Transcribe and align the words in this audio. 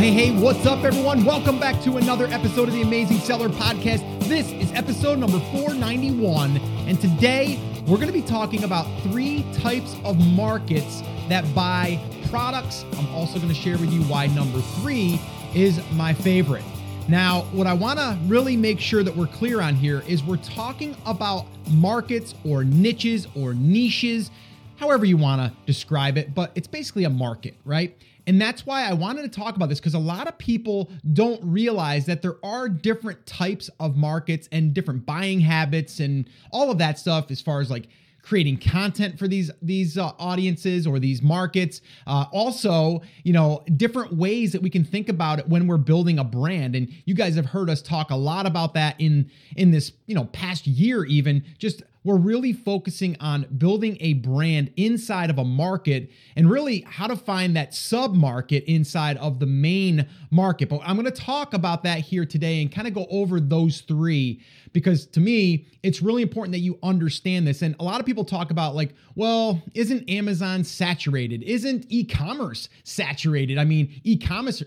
hey, 0.00 0.12
hey, 0.12 0.40
what's 0.40 0.64
up, 0.64 0.82
everyone? 0.82 1.26
Welcome 1.26 1.60
back 1.60 1.78
to 1.82 1.98
another 1.98 2.24
episode 2.28 2.68
of 2.68 2.72
the 2.72 2.80
Amazing 2.80 3.18
Seller 3.18 3.50
Podcast. 3.50 4.00
This 4.30 4.50
is 4.50 4.72
episode 4.72 5.18
number 5.18 5.38
491, 5.52 6.56
and 6.88 6.98
today 6.98 7.60
we're 7.86 7.96
going 7.98 8.06
to 8.06 8.12
be 8.12 8.22
talking 8.22 8.64
about 8.64 8.86
three 9.02 9.44
types 9.52 9.94
of 10.02 10.18
markets 10.34 11.02
that 11.28 11.44
buy 11.54 12.00
products. 12.30 12.86
I'm 12.96 13.14
also 13.14 13.36
going 13.36 13.50
to 13.50 13.54
share 13.54 13.76
with 13.76 13.92
you 13.92 14.00
why 14.04 14.28
number 14.28 14.62
three 14.80 15.20
is 15.54 15.78
my 15.92 16.14
favorite. 16.14 16.64
Now, 17.06 17.42
what 17.52 17.66
I 17.66 17.74
want 17.74 17.98
to 17.98 18.18
really 18.24 18.56
make 18.56 18.80
sure 18.80 19.02
that 19.02 19.14
we're 19.14 19.26
clear 19.26 19.60
on 19.60 19.74
here 19.74 20.02
is 20.08 20.24
we're 20.24 20.38
talking 20.38 20.96
about 21.04 21.44
markets 21.72 22.34
or 22.42 22.64
niches 22.64 23.26
or 23.36 23.52
niches, 23.52 24.30
however 24.76 25.04
you 25.04 25.18
want 25.18 25.42
to 25.42 25.54
describe 25.66 26.16
it, 26.16 26.34
but 26.34 26.52
it's 26.54 26.68
basically 26.68 27.04
a 27.04 27.10
market, 27.10 27.54
right? 27.66 27.94
And 28.26 28.40
that's 28.40 28.66
why 28.66 28.88
I 28.88 28.92
wanted 28.92 29.22
to 29.22 29.40
talk 29.40 29.56
about 29.56 29.68
this 29.68 29.80
because 29.80 29.94
a 29.94 29.98
lot 29.98 30.28
of 30.28 30.38
people 30.38 30.90
don't 31.12 31.40
realize 31.44 32.06
that 32.06 32.22
there 32.22 32.36
are 32.44 32.68
different 32.68 33.26
types 33.26 33.70
of 33.80 33.96
markets 33.96 34.48
and 34.52 34.74
different 34.74 35.06
buying 35.06 35.40
habits 35.40 36.00
and 36.00 36.28
all 36.50 36.70
of 36.70 36.78
that 36.78 36.98
stuff 36.98 37.30
as 37.30 37.40
far 37.40 37.60
as 37.60 37.70
like 37.70 37.88
creating 38.22 38.58
content 38.58 39.18
for 39.18 39.26
these 39.26 39.50
these 39.62 39.96
uh, 39.96 40.12
audiences 40.18 40.86
or 40.86 40.98
these 40.98 41.22
markets. 41.22 41.80
Uh, 42.06 42.26
also 42.32 43.02
you 43.24 43.32
know 43.32 43.62
different 43.76 44.12
ways 44.14 44.52
that 44.52 44.62
we 44.62 44.70
can 44.70 44.84
think 44.84 45.08
about 45.08 45.38
it 45.38 45.48
when 45.48 45.66
we're 45.66 45.76
building 45.76 46.18
a 46.18 46.24
brand. 46.24 46.74
And 46.74 46.92
you 47.04 47.14
guys 47.14 47.34
have 47.36 47.46
heard 47.46 47.70
us 47.70 47.82
talk 47.82 48.10
a 48.10 48.16
lot 48.16 48.46
about 48.46 48.74
that 48.74 48.96
in 48.98 49.30
in 49.56 49.70
this 49.70 49.92
you 50.06 50.14
know 50.14 50.24
past 50.26 50.66
year 50.66 51.04
even 51.04 51.44
just 51.58 51.82
we're 52.02 52.16
really 52.16 52.52
focusing 52.52 53.16
on 53.20 53.46
building 53.58 53.98
a 54.00 54.14
brand 54.14 54.72
inside 54.76 55.28
of 55.28 55.38
a 55.38 55.44
market 55.44 56.10
and 56.34 56.50
really 56.50 56.80
how 56.88 57.06
to 57.06 57.16
find 57.16 57.54
that 57.56 57.74
sub 57.74 58.14
market 58.14 58.64
inside 58.64 59.16
of 59.18 59.38
the 59.38 59.46
main 59.46 60.08
market. 60.30 60.68
But 60.68 60.80
I'm 60.84 60.96
going 60.96 61.12
to 61.12 61.20
talk 61.20 61.52
about 61.52 61.82
that 61.84 62.00
here 62.00 62.24
today 62.24 62.62
and 62.62 62.72
kind 62.72 62.88
of 62.88 62.94
go 62.94 63.06
over 63.10 63.38
those 63.38 63.82
three 63.82 64.40
because 64.72 65.06
to 65.08 65.20
me, 65.20 65.66
it's 65.82 66.00
really 66.00 66.22
important 66.22 66.52
that 66.52 66.60
you 66.60 66.78
understand 66.82 67.46
this. 67.46 67.62
And 67.62 67.74
a 67.80 67.84
lot 67.84 68.00
of 68.00 68.06
people 68.06 68.24
talk 68.24 68.50
about, 68.50 68.74
like, 68.74 68.94
well, 69.14 69.60
isn't 69.74 70.08
Amazon 70.08 70.62
saturated? 70.64 71.42
Isn't 71.42 71.86
e 71.88 72.04
commerce 72.04 72.68
saturated? 72.84 73.58
I 73.58 73.64
mean, 73.64 74.00
e 74.04 74.16
commerce 74.16 74.60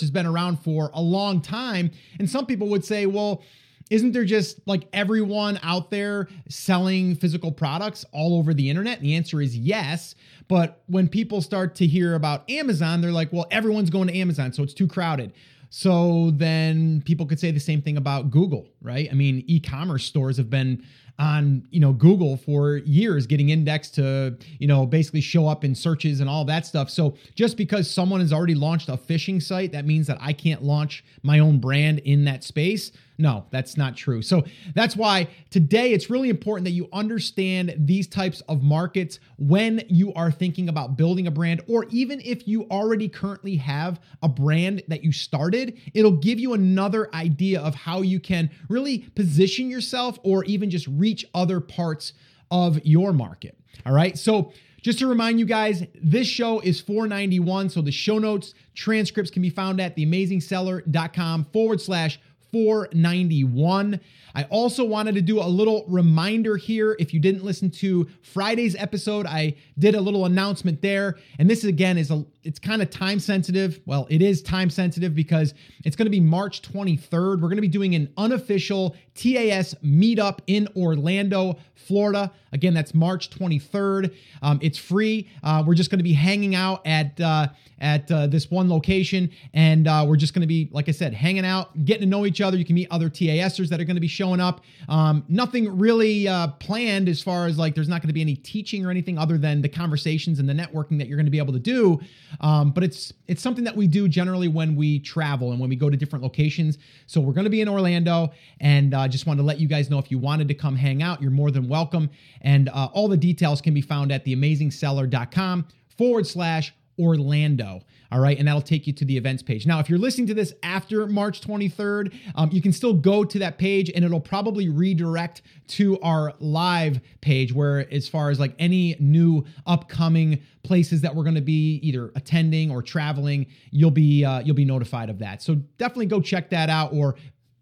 has 0.00 0.10
been 0.10 0.26
around 0.26 0.58
for 0.60 0.90
a 0.94 1.00
long 1.00 1.40
time. 1.40 1.90
And 2.18 2.28
some 2.28 2.44
people 2.44 2.68
would 2.68 2.84
say, 2.84 3.06
well, 3.06 3.42
isn't 3.90 4.12
there 4.12 4.24
just 4.24 4.66
like 4.66 4.88
everyone 4.92 5.58
out 5.62 5.90
there 5.90 6.28
selling 6.48 7.16
physical 7.16 7.52
products 7.52 8.06
all 8.12 8.38
over 8.38 8.54
the 8.54 8.70
internet? 8.70 8.98
And 8.98 9.06
the 9.06 9.16
answer 9.16 9.42
is 9.42 9.56
yes. 9.56 10.14
But 10.48 10.82
when 10.86 11.08
people 11.08 11.42
start 11.42 11.74
to 11.76 11.86
hear 11.86 12.14
about 12.14 12.48
Amazon, 12.48 13.00
they're 13.00 13.12
like, 13.12 13.32
well, 13.32 13.46
everyone's 13.50 13.90
going 13.90 14.08
to 14.08 14.16
Amazon, 14.16 14.52
so 14.52 14.62
it's 14.62 14.74
too 14.74 14.88
crowded. 14.88 15.32
So 15.70 16.32
then 16.32 17.02
people 17.02 17.26
could 17.26 17.38
say 17.38 17.52
the 17.52 17.60
same 17.60 17.80
thing 17.80 17.96
about 17.96 18.30
Google, 18.30 18.66
right? 18.82 19.08
I 19.10 19.14
mean, 19.14 19.44
e-commerce 19.46 20.04
stores 20.04 20.36
have 20.36 20.50
been 20.50 20.84
on, 21.20 21.68
you 21.70 21.78
know, 21.78 21.92
Google 21.92 22.38
for 22.38 22.78
years 22.78 23.26
getting 23.26 23.50
indexed 23.50 23.94
to, 23.96 24.36
you 24.58 24.66
know, 24.66 24.86
basically 24.86 25.20
show 25.20 25.46
up 25.46 25.64
in 25.64 25.74
searches 25.74 26.20
and 26.20 26.28
all 26.28 26.44
that 26.46 26.66
stuff. 26.66 26.90
So 26.90 27.14
just 27.34 27.56
because 27.56 27.88
someone 27.88 28.20
has 28.20 28.32
already 28.32 28.54
launched 28.54 28.88
a 28.88 28.96
fishing 28.96 29.38
site, 29.38 29.70
that 29.72 29.84
means 29.84 30.06
that 30.06 30.18
I 30.20 30.32
can't 30.32 30.62
launch 30.62 31.04
my 31.22 31.38
own 31.38 31.60
brand 31.60 32.00
in 32.00 32.24
that 32.24 32.42
space. 32.42 32.90
No, 33.20 33.44
that's 33.50 33.76
not 33.76 33.96
true. 33.96 34.22
So 34.22 34.44
that's 34.74 34.96
why 34.96 35.28
today 35.50 35.92
it's 35.92 36.08
really 36.08 36.30
important 36.30 36.64
that 36.64 36.70
you 36.70 36.88
understand 36.90 37.74
these 37.76 38.08
types 38.08 38.40
of 38.48 38.62
markets 38.62 39.20
when 39.36 39.82
you 39.88 40.14
are 40.14 40.32
thinking 40.32 40.70
about 40.70 40.96
building 40.96 41.26
a 41.26 41.30
brand, 41.30 41.60
or 41.68 41.84
even 41.90 42.22
if 42.24 42.48
you 42.48 42.62
already 42.70 43.10
currently 43.10 43.56
have 43.56 44.00
a 44.22 44.28
brand 44.28 44.82
that 44.88 45.04
you 45.04 45.12
started, 45.12 45.78
it'll 45.92 46.16
give 46.16 46.40
you 46.40 46.54
another 46.54 47.14
idea 47.14 47.60
of 47.60 47.74
how 47.74 48.00
you 48.00 48.18
can 48.18 48.48
really 48.70 49.00
position 49.14 49.68
yourself 49.68 50.18
or 50.22 50.42
even 50.46 50.70
just 50.70 50.86
reach 50.86 51.26
other 51.34 51.60
parts 51.60 52.14
of 52.50 52.80
your 52.86 53.12
market. 53.12 53.54
All 53.84 53.92
right. 53.92 54.16
So, 54.16 54.52
just 54.82 54.98
to 55.00 55.06
remind 55.06 55.38
you 55.38 55.44
guys, 55.44 55.84
this 55.94 56.26
show 56.26 56.60
is 56.60 56.80
491. 56.80 57.68
So 57.68 57.82
the 57.82 57.92
show 57.92 58.18
notes, 58.18 58.54
transcripts 58.74 59.30
can 59.30 59.42
be 59.42 59.50
found 59.50 59.78
at 59.78 59.94
theamazingseller.com 59.94 61.44
forward 61.52 61.82
slash 61.82 62.18
491. 62.52 64.00
I 64.34 64.44
also 64.44 64.84
wanted 64.84 65.14
to 65.16 65.22
do 65.22 65.40
a 65.40 65.44
little 65.44 65.84
reminder 65.88 66.56
here. 66.56 66.96
If 66.98 67.12
you 67.12 67.20
didn't 67.20 67.44
listen 67.44 67.70
to 67.72 68.08
Friday's 68.22 68.76
episode, 68.76 69.26
I 69.26 69.54
did 69.78 69.94
a 69.94 70.00
little 70.00 70.26
announcement 70.26 70.82
there. 70.82 71.16
And 71.38 71.48
this 71.48 71.64
again 71.64 71.98
is 71.98 72.10
a 72.10 72.24
it's 72.42 72.58
kind 72.58 72.80
of 72.80 72.90
time 72.90 73.20
sensitive. 73.20 73.80
Well, 73.84 74.06
it 74.08 74.22
is 74.22 74.42
time 74.42 74.70
sensitive 74.70 75.14
because 75.14 75.52
it's 75.84 75.94
going 75.94 76.06
to 76.06 76.10
be 76.10 76.20
March 76.20 76.62
23rd. 76.62 77.10
We're 77.12 77.48
going 77.48 77.56
to 77.56 77.62
be 77.62 77.68
doing 77.68 77.94
an 77.94 78.12
unofficial 78.16 78.96
TAS 79.14 79.74
meetup 79.84 80.38
in 80.46 80.66
Orlando, 80.74 81.58
Florida. 81.74 82.32
Again, 82.52 82.72
that's 82.72 82.94
March 82.94 83.30
23rd. 83.30 84.14
Um, 84.42 84.58
it's 84.62 84.78
free. 84.78 85.28
Uh, 85.42 85.62
we're 85.66 85.74
just 85.74 85.90
going 85.90 85.98
to 85.98 86.04
be 86.04 86.14
hanging 86.14 86.54
out 86.54 86.86
at 86.86 87.20
uh, 87.20 87.48
at 87.80 88.10
uh, 88.10 88.26
this 88.26 88.50
one 88.50 88.68
location, 88.68 89.30
and 89.54 89.88
uh, 89.88 90.04
we're 90.06 90.16
just 90.16 90.34
going 90.34 90.42
to 90.42 90.46
be, 90.46 90.68
like 90.70 90.88
I 90.88 90.92
said, 90.92 91.14
hanging 91.14 91.46
out, 91.46 91.84
getting 91.84 92.02
to 92.02 92.06
know 92.06 92.26
each 92.26 92.40
other. 92.40 92.56
You 92.56 92.64
can 92.64 92.74
meet 92.74 92.88
other 92.90 93.08
TASers 93.08 93.68
that 93.68 93.80
are 93.80 93.84
going 93.84 93.96
to 93.96 94.00
be 94.00 94.08
showing 94.20 94.38
up. 94.38 94.60
Um, 94.90 95.24
nothing 95.30 95.78
really 95.78 96.28
uh, 96.28 96.48
planned 96.48 97.08
as 97.08 97.22
far 97.22 97.46
as 97.46 97.56
like 97.56 97.74
there's 97.74 97.88
not 97.88 98.02
going 98.02 98.08
to 98.08 98.12
be 98.12 98.20
any 98.20 98.36
teaching 98.36 98.84
or 98.84 98.90
anything 98.90 99.16
other 99.16 99.38
than 99.38 99.62
the 99.62 99.68
conversations 99.68 100.38
and 100.38 100.46
the 100.46 100.52
networking 100.52 100.98
that 100.98 101.08
you're 101.08 101.16
going 101.16 101.24
to 101.24 101.30
be 101.30 101.38
able 101.38 101.54
to 101.54 101.58
do. 101.58 101.98
Um, 102.42 102.70
but 102.70 102.84
it's 102.84 103.14
it's 103.28 103.40
something 103.40 103.64
that 103.64 103.74
we 103.74 103.86
do 103.86 104.08
generally 104.08 104.48
when 104.48 104.76
we 104.76 104.98
travel 104.98 105.52
and 105.52 105.58
when 105.58 105.70
we 105.70 105.76
go 105.76 105.88
to 105.88 105.96
different 105.96 106.22
locations. 106.22 106.76
So 107.06 107.18
we're 107.18 107.32
going 107.32 107.44
to 107.44 107.50
be 107.50 107.62
in 107.62 107.68
Orlando, 107.68 108.30
and 108.60 108.92
uh, 108.92 109.08
just 109.08 109.24
wanted 109.26 109.38
to 109.38 109.46
let 109.46 109.58
you 109.58 109.68
guys 109.68 109.88
know 109.88 109.98
if 109.98 110.10
you 110.10 110.18
wanted 110.18 110.48
to 110.48 110.54
come 110.54 110.76
hang 110.76 111.02
out, 111.02 111.22
you're 111.22 111.30
more 111.30 111.50
than 111.50 111.66
welcome. 111.66 112.10
And 112.42 112.68
uh, 112.68 112.90
all 112.92 113.08
the 113.08 113.16
details 113.16 113.62
can 113.62 113.72
be 113.72 113.80
found 113.80 114.12
at 114.12 114.26
theamazingseller.com 114.26 115.66
forward 115.96 116.26
slash 116.26 116.74
Orlando. 117.00 117.82
All 118.12 118.20
right. 118.20 118.36
And 118.38 118.48
that'll 118.48 118.60
take 118.60 118.86
you 118.86 118.92
to 118.94 119.04
the 119.04 119.16
events 119.16 119.42
page. 119.42 119.66
Now, 119.66 119.78
if 119.78 119.88
you're 119.88 119.98
listening 119.98 120.26
to 120.28 120.34
this 120.34 120.52
after 120.62 121.06
March 121.06 121.40
23rd, 121.40 122.12
um, 122.34 122.50
you 122.52 122.60
can 122.60 122.72
still 122.72 122.92
go 122.92 123.24
to 123.24 123.38
that 123.38 123.56
page 123.56 123.90
and 123.94 124.04
it'll 124.04 124.20
probably 124.20 124.68
redirect 124.68 125.42
to 125.68 125.98
our 126.00 126.34
live 126.40 127.00
page 127.20 127.52
where, 127.52 127.92
as 127.92 128.08
far 128.08 128.30
as 128.30 128.40
like 128.40 128.54
any 128.58 128.96
new 128.98 129.44
upcoming 129.66 130.42
places 130.64 131.00
that 131.02 131.14
we're 131.14 131.22
going 131.22 131.36
to 131.36 131.40
be 131.40 131.76
either 131.82 132.10
attending 132.16 132.70
or 132.70 132.82
traveling, 132.82 133.46
you'll 133.70 133.90
be 133.90 134.24
uh, 134.24 134.40
you'll 134.40 134.56
be 134.56 134.64
notified 134.64 135.08
of 135.08 135.20
that. 135.20 135.40
So 135.42 135.54
definitely 135.54 136.06
go 136.06 136.20
check 136.20 136.50
that 136.50 136.68
out 136.68 136.92
or 136.92 137.14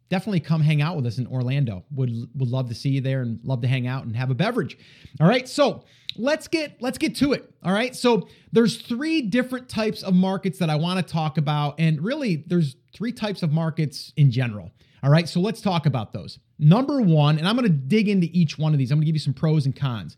definitely 0.09 0.41
come 0.41 0.63
hang 0.63 0.81
out 0.81 0.97
with 0.97 1.07
us 1.07 1.19
in 1.19 1.27
Orlando. 1.27 1.85
Would 1.93 2.11
would 2.35 2.49
love 2.49 2.69
to 2.69 2.75
see 2.75 2.91
you 2.91 3.01
there 3.01 3.21
and 3.21 3.41
love 3.45 3.61
to 3.63 3.69
hang 3.69 3.87
out 3.87 4.05
and 4.05 4.17
have 4.17 4.31
a 4.31 4.35
beverage. 4.35 4.79
All 5.21 5.29
right. 5.29 5.49
So 5.49 5.85
let's 6.19 6.49
get 6.49 6.81
let's 6.81 6.99
get 6.99 7.15
to 7.17 7.33
it 7.33 7.53
all 7.63 7.73
right? 7.73 7.95
So 7.95 8.29
there's 8.53 8.79
three 8.83 9.23
different 9.23 9.69
types 9.69 10.03
of 10.03 10.15
markets 10.15 10.59
that 10.59 10.71
i 10.71 10.77
want 10.77 11.05
to 11.05 11.13
talk 11.13 11.39
about 11.39 11.75
and 11.79 12.01
really 12.03 12.45
there's 12.47 12.77
three 12.95 13.13
types 13.13 13.43
of 13.43 13.53
markets 13.53 14.13
in 14.17 14.31
general 14.31 14.73
all 15.03 15.11
right? 15.11 15.29
So 15.29 15.41
let's 15.41 15.61
talk 15.61 15.87
about 15.87 16.13
those. 16.13 16.39
Number 16.59 17.01
one 17.01 17.39
and 17.39 17.47
i'm 17.49 17.57
going 17.57 17.69
to 17.69 17.73
dig 17.73 18.09
into 18.09 18.29
each 18.33 18.59
one 18.59 18.73
of 18.73 18.79
these. 18.79 18.91
I'm 18.91 18.99
going 18.99 19.03
to 19.03 19.07
give 19.07 19.17
you 19.17 19.21
some 19.21 19.35
pros 19.35 19.67
and 19.67 19.75
cons. 19.75 20.17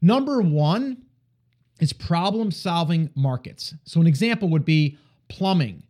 Number 0.00 0.40
one 0.40 0.98
is 1.80 1.92
problem 1.92 2.50
solving 2.50 3.10
markets. 3.14 3.74
So 3.84 4.00
an 4.00 4.06
example 4.06 4.48
would 4.50 4.64
be 4.64 4.98
plumbing 5.28 5.82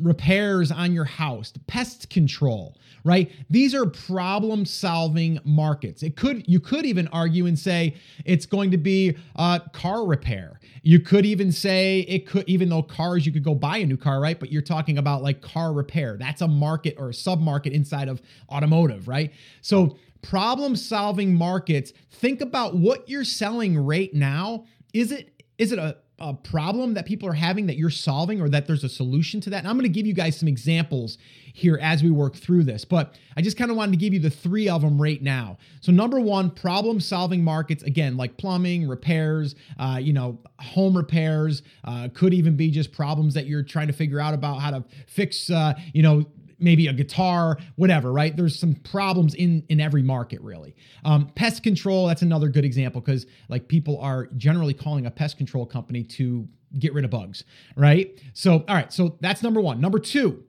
repairs 0.00 0.70
on 0.70 0.92
your 0.92 1.04
house, 1.04 1.52
pest 1.66 2.10
control, 2.10 2.76
right? 3.04 3.30
These 3.50 3.74
are 3.74 3.86
problem 3.86 4.64
solving 4.64 5.38
markets. 5.44 6.02
It 6.02 6.16
could 6.16 6.44
you 6.48 6.60
could 6.60 6.86
even 6.86 7.08
argue 7.08 7.46
and 7.46 7.58
say 7.58 7.96
it's 8.24 8.46
going 8.46 8.70
to 8.70 8.78
be 8.78 9.16
uh, 9.36 9.60
car 9.72 10.06
repair. 10.06 10.60
You 10.82 11.00
could 11.00 11.26
even 11.26 11.52
say 11.52 12.00
it 12.00 12.26
could 12.26 12.48
even 12.48 12.68
though 12.68 12.82
cars 12.82 13.26
you 13.26 13.32
could 13.32 13.44
go 13.44 13.54
buy 13.54 13.78
a 13.78 13.86
new 13.86 13.96
car, 13.96 14.20
right? 14.20 14.38
But 14.38 14.52
you're 14.52 14.62
talking 14.62 14.98
about 14.98 15.22
like 15.22 15.40
car 15.40 15.72
repair. 15.72 16.16
That's 16.18 16.40
a 16.40 16.48
market 16.48 16.96
or 16.98 17.10
a 17.10 17.14
sub 17.14 17.40
market 17.40 17.72
inside 17.72 18.08
of 18.08 18.22
automotive, 18.50 19.08
right? 19.08 19.32
So 19.60 19.96
problem 20.22 20.76
solving 20.76 21.34
markets, 21.34 21.92
think 22.10 22.40
about 22.40 22.76
what 22.76 23.08
you're 23.08 23.24
selling 23.24 23.76
right 23.76 24.12
now. 24.14 24.64
Is 24.92 25.12
it 25.12 25.42
is 25.58 25.72
it 25.72 25.78
a 25.78 25.96
a 26.22 26.32
problem 26.32 26.94
that 26.94 27.04
people 27.04 27.28
are 27.28 27.34
having 27.34 27.66
that 27.66 27.76
you're 27.76 27.90
solving 27.90 28.40
or 28.40 28.48
that 28.48 28.66
there's 28.66 28.84
a 28.84 28.88
solution 28.88 29.40
to 29.40 29.50
that. 29.50 29.58
And 29.58 29.68
I'm 29.68 29.74
going 29.74 29.82
to 29.82 29.88
give 29.92 30.06
you 30.06 30.14
guys 30.14 30.38
some 30.38 30.48
examples 30.48 31.18
here 31.52 31.78
as 31.82 32.02
we 32.02 32.10
work 32.10 32.36
through 32.36 32.64
this, 32.64 32.84
but 32.84 33.16
I 33.36 33.42
just 33.42 33.56
kind 33.56 33.70
of 33.70 33.76
wanted 33.76 33.92
to 33.92 33.98
give 33.98 34.14
you 34.14 34.20
the 34.20 34.30
three 34.30 34.68
of 34.68 34.82
them 34.82 35.02
right 35.02 35.20
now. 35.20 35.58
So, 35.80 35.90
number 35.92 36.20
one, 36.20 36.50
problem 36.50 37.00
solving 37.00 37.42
markets, 37.42 37.82
again, 37.82 38.16
like 38.16 38.36
plumbing, 38.36 38.88
repairs, 38.88 39.56
uh, 39.78 39.98
you 40.00 40.12
know, 40.12 40.38
home 40.60 40.96
repairs, 40.96 41.62
uh, 41.84 42.08
could 42.14 42.32
even 42.32 42.56
be 42.56 42.70
just 42.70 42.92
problems 42.92 43.34
that 43.34 43.46
you're 43.46 43.64
trying 43.64 43.88
to 43.88 43.92
figure 43.92 44.20
out 44.20 44.32
about 44.32 44.60
how 44.60 44.70
to 44.70 44.84
fix, 45.06 45.50
uh, 45.50 45.74
you 45.92 46.02
know, 46.02 46.24
maybe 46.62 46.86
a 46.86 46.92
guitar, 46.92 47.58
whatever, 47.76 48.12
right? 48.12 48.36
There's 48.36 48.58
some 48.58 48.74
problems 48.74 49.34
in 49.34 49.64
in 49.68 49.80
every 49.80 50.02
market, 50.02 50.40
really. 50.40 50.74
Um, 51.04 51.30
pest 51.34 51.62
control, 51.62 52.06
that's 52.06 52.22
another 52.22 52.48
good 52.48 52.64
example 52.64 53.00
because 53.00 53.26
like 53.48 53.68
people 53.68 53.98
are 54.00 54.26
generally 54.36 54.74
calling 54.74 55.06
a 55.06 55.10
pest 55.10 55.36
control 55.36 55.66
company 55.66 56.04
to 56.04 56.48
get 56.78 56.94
rid 56.94 57.04
of 57.04 57.10
bugs, 57.10 57.44
right? 57.76 58.18
So, 58.32 58.64
all 58.68 58.74
right, 58.74 58.92
so 58.92 59.18
that's 59.20 59.42
number 59.42 59.60
one. 59.60 59.80
Number 59.80 59.98
two, 59.98 60.44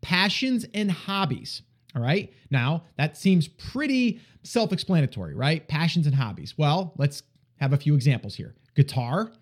passions 0.00 0.66
and 0.74 0.90
hobbies. 0.90 1.62
All 1.94 2.02
right. 2.02 2.32
Now, 2.50 2.84
that 2.96 3.16
seems 3.16 3.48
pretty 3.48 4.20
self 4.42 4.72
explanatory, 4.72 5.34
right? 5.34 5.66
Passions 5.68 6.06
and 6.06 6.14
hobbies. 6.14 6.56
Well, 6.56 6.92
let's 6.96 7.22
have 7.56 7.72
a 7.72 7.76
few 7.76 7.94
examples 7.94 8.34
here. 8.34 8.54
Guitar, 8.74 9.32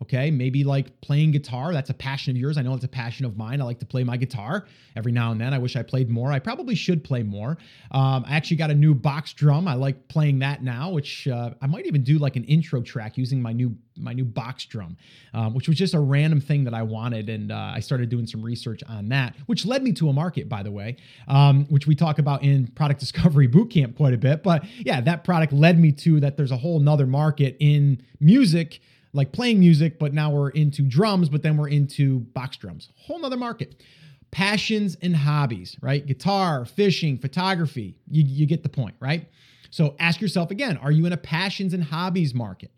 Okay, 0.00 0.30
maybe 0.30 0.62
like 0.62 1.00
playing 1.00 1.32
guitar. 1.32 1.72
That's 1.72 1.90
a 1.90 1.94
passion 1.94 2.30
of 2.30 2.36
yours. 2.36 2.56
I 2.56 2.62
know 2.62 2.72
it's 2.74 2.84
a 2.84 2.88
passion 2.88 3.26
of 3.26 3.36
mine. 3.36 3.60
I 3.60 3.64
like 3.64 3.80
to 3.80 3.86
play 3.86 4.04
my 4.04 4.16
guitar 4.16 4.66
every 4.94 5.10
now 5.10 5.32
and 5.32 5.40
then. 5.40 5.52
I 5.52 5.58
wish 5.58 5.74
I 5.74 5.82
played 5.82 6.08
more. 6.08 6.30
I 6.30 6.38
probably 6.38 6.76
should 6.76 7.02
play 7.02 7.24
more. 7.24 7.58
Um, 7.90 8.24
I 8.24 8.36
actually 8.36 8.58
got 8.58 8.70
a 8.70 8.74
new 8.74 8.94
box 8.94 9.32
drum. 9.32 9.66
I 9.66 9.74
like 9.74 10.06
playing 10.06 10.38
that 10.38 10.62
now, 10.62 10.90
which 10.90 11.26
uh, 11.26 11.50
I 11.60 11.66
might 11.66 11.86
even 11.86 12.04
do 12.04 12.18
like 12.18 12.36
an 12.36 12.44
intro 12.44 12.80
track 12.80 13.18
using 13.18 13.42
my 13.42 13.52
new 13.52 13.76
my 14.00 14.12
new 14.12 14.24
box 14.24 14.64
drum, 14.64 14.96
um, 15.34 15.54
which 15.54 15.66
was 15.66 15.76
just 15.76 15.94
a 15.94 15.98
random 15.98 16.40
thing 16.40 16.62
that 16.62 16.74
I 16.74 16.82
wanted, 16.82 17.28
and 17.28 17.50
uh, 17.50 17.72
I 17.74 17.80
started 17.80 18.08
doing 18.08 18.28
some 18.28 18.40
research 18.40 18.82
on 18.88 19.08
that, 19.08 19.34
which 19.46 19.66
led 19.66 19.82
me 19.82 19.92
to 19.94 20.08
a 20.08 20.12
market, 20.12 20.48
by 20.48 20.62
the 20.62 20.70
way, 20.70 20.96
um, 21.26 21.66
which 21.66 21.88
we 21.88 21.96
talk 21.96 22.20
about 22.20 22.44
in 22.44 22.68
Product 22.68 23.00
Discovery 23.00 23.48
Bootcamp 23.48 23.96
quite 23.96 24.14
a 24.14 24.18
bit. 24.18 24.44
But 24.44 24.64
yeah, 24.78 25.00
that 25.00 25.24
product 25.24 25.52
led 25.52 25.80
me 25.80 25.90
to 25.92 26.20
that. 26.20 26.36
There's 26.36 26.52
a 26.52 26.56
whole 26.56 26.78
nother 26.78 27.06
market 27.06 27.56
in 27.58 28.00
music 28.20 28.80
like 29.12 29.32
playing 29.32 29.60
music, 29.60 29.98
but 29.98 30.12
now 30.12 30.30
we're 30.30 30.50
into 30.50 30.82
drums, 30.82 31.28
but 31.28 31.42
then 31.42 31.56
we're 31.56 31.68
into 31.68 32.20
box 32.20 32.56
drums. 32.56 32.90
Whole 32.96 33.18
nother 33.18 33.36
market. 33.36 33.82
Passions 34.30 34.96
and 35.00 35.16
hobbies, 35.16 35.76
right? 35.80 36.04
Guitar, 36.04 36.64
fishing, 36.64 37.16
photography. 37.16 37.96
You, 38.10 38.22
you 38.24 38.46
get 38.46 38.62
the 38.62 38.68
point, 38.68 38.94
right? 39.00 39.28
So 39.70 39.94
ask 39.98 40.20
yourself 40.20 40.50
again 40.50 40.76
are 40.78 40.90
you 40.90 41.06
in 41.06 41.12
a 41.12 41.16
passions 41.16 41.74
and 41.74 41.82
hobbies 41.82 42.34
market? 42.34 42.70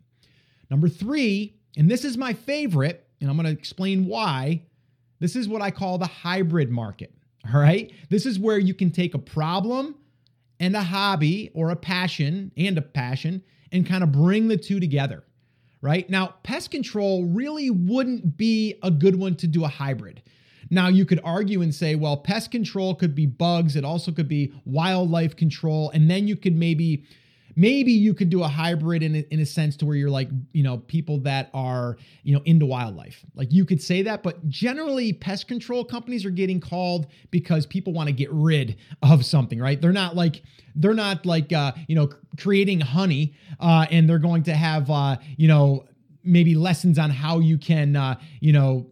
Number 0.70 0.88
three, 0.88 1.56
and 1.76 1.90
this 1.90 2.04
is 2.04 2.16
my 2.16 2.32
favorite, 2.32 3.06
and 3.20 3.28
I'm 3.28 3.36
going 3.36 3.46
to 3.46 3.52
explain 3.52 4.06
why. 4.06 4.62
This 5.18 5.36
is 5.36 5.48
what 5.48 5.60
I 5.60 5.70
call 5.70 5.98
the 5.98 6.06
hybrid 6.06 6.70
market. 6.70 7.12
All 7.52 7.60
right. 7.60 7.92
This 8.08 8.26
is 8.26 8.38
where 8.38 8.58
you 8.58 8.74
can 8.74 8.90
take 8.90 9.14
a 9.14 9.18
problem 9.18 9.96
and 10.58 10.76
a 10.76 10.82
hobby 10.82 11.50
or 11.54 11.70
a 11.70 11.76
passion 11.76 12.52
and 12.56 12.78
a 12.78 12.82
passion 12.82 13.42
and 13.72 13.86
kind 13.86 14.02
of 14.02 14.12
bring 14.12 14.48
the 14.48 14.56
two 14.56 14.78
together 14.80 15.24
right? 15.82 16.08
Now, 16.10 16.34
pest 16.42 16.70
control 16.70 17.24
really 17.24 17.70
wouldn't 17.70 18.36
be 18.36 18.76
a 18.82 18.90
good 18.90 19.16
one 19.16 19.34
to 19.36 19.46
do 19.46 19.64
a 19.64 19.68
hybrid. 19.68 20.22
Now, 20.70 20.88
you 20.88 21.04
could 21.04 21.20
argue 21.24 21.62
and 21.62 21.74
say, 21.74 21.94
well, 21.94 22.16
pest 22.16 22.50
control 22.50 22.94
could 22.94 23.14
be 23.14 23.26
bugs, 23.26 23.76
it 23.76 23.84
also 23.84 24.12
could 24.12 24.28
be 24.28 24.52
wildlife 24.64 25.34
control, 25.34 25.90
and 25.90 26.10
then 26.10 26.28
you 26.28 26.36
could 26.36 26.54
maybe 26.54 27.04
maybe 27.56 27.92
you 27.92 28.14
could 28.14 28.30
do 28.30 28.42
a 28.42 28.48
hybrid 28.48 29.02
in 29.02 29.16
a, 29.16 29.18
in 29.30 29.40
a 29.40 29.46
sense 29.46 29.76
to 29.76 29.86
where 29.86 29.96
you're 29.96 30.10
like 30.10 30.28
you 30.52 30.62
know 30.62 30.78
people 30.78 31.18
that 31.18 31.50
are 31.54 31.96
you 32.22 32.34
know 32.34 32.42
into 32.44 32.66
wildlife. 32.66 33.24
Like 33.34 33.52
you 33.52 33.64
could 33.64 33.82
say 33.82 34.02
that 34.02 34.22
but 34.22 34.48
generally 34.48 35.12
pest 35.12 35.48
control 35.48 35.84
companies 35.84 36.24
are 36.24 36.30
getting 36.30 36.60
called 36.60 37.06
because 37.30 37.66
people 37.66 37.92
want 37.92 38.08
to 38.08 38.12
get 38.12 38.30
rid 38.32 38.76
of 39.02 39.24
something 39.24 39.58
right? 39.58 39.80
They're 39.80 39.92
not 39.92 40.16
like 40.16 40.42
they're 40.74 40.94
not 40.94 41.26
like 41.26 41.52
uh, 41.52 41.72
you 41.88 41.94
know 41.94 42.10
creating 42.38 42.80
honey 42.80 43.34
uh, 43.58 43.86
and 43.90 44.08
they're 44.08 44.18
going 44.18 44.42
to 44.44 44.54
have 44.54 44.90
uh, 44.90 45.16
you 45.36 45.48
know 45.48 45.84
maybe 46.22 46.54
lessons 46.54 46.98
on 46.98 47.10
how 47.10 47.38
you 47.38 47.58
can 47.58 47.96
uh, 47.96 48.14
you 48.40 48.52
know 48.52 48.86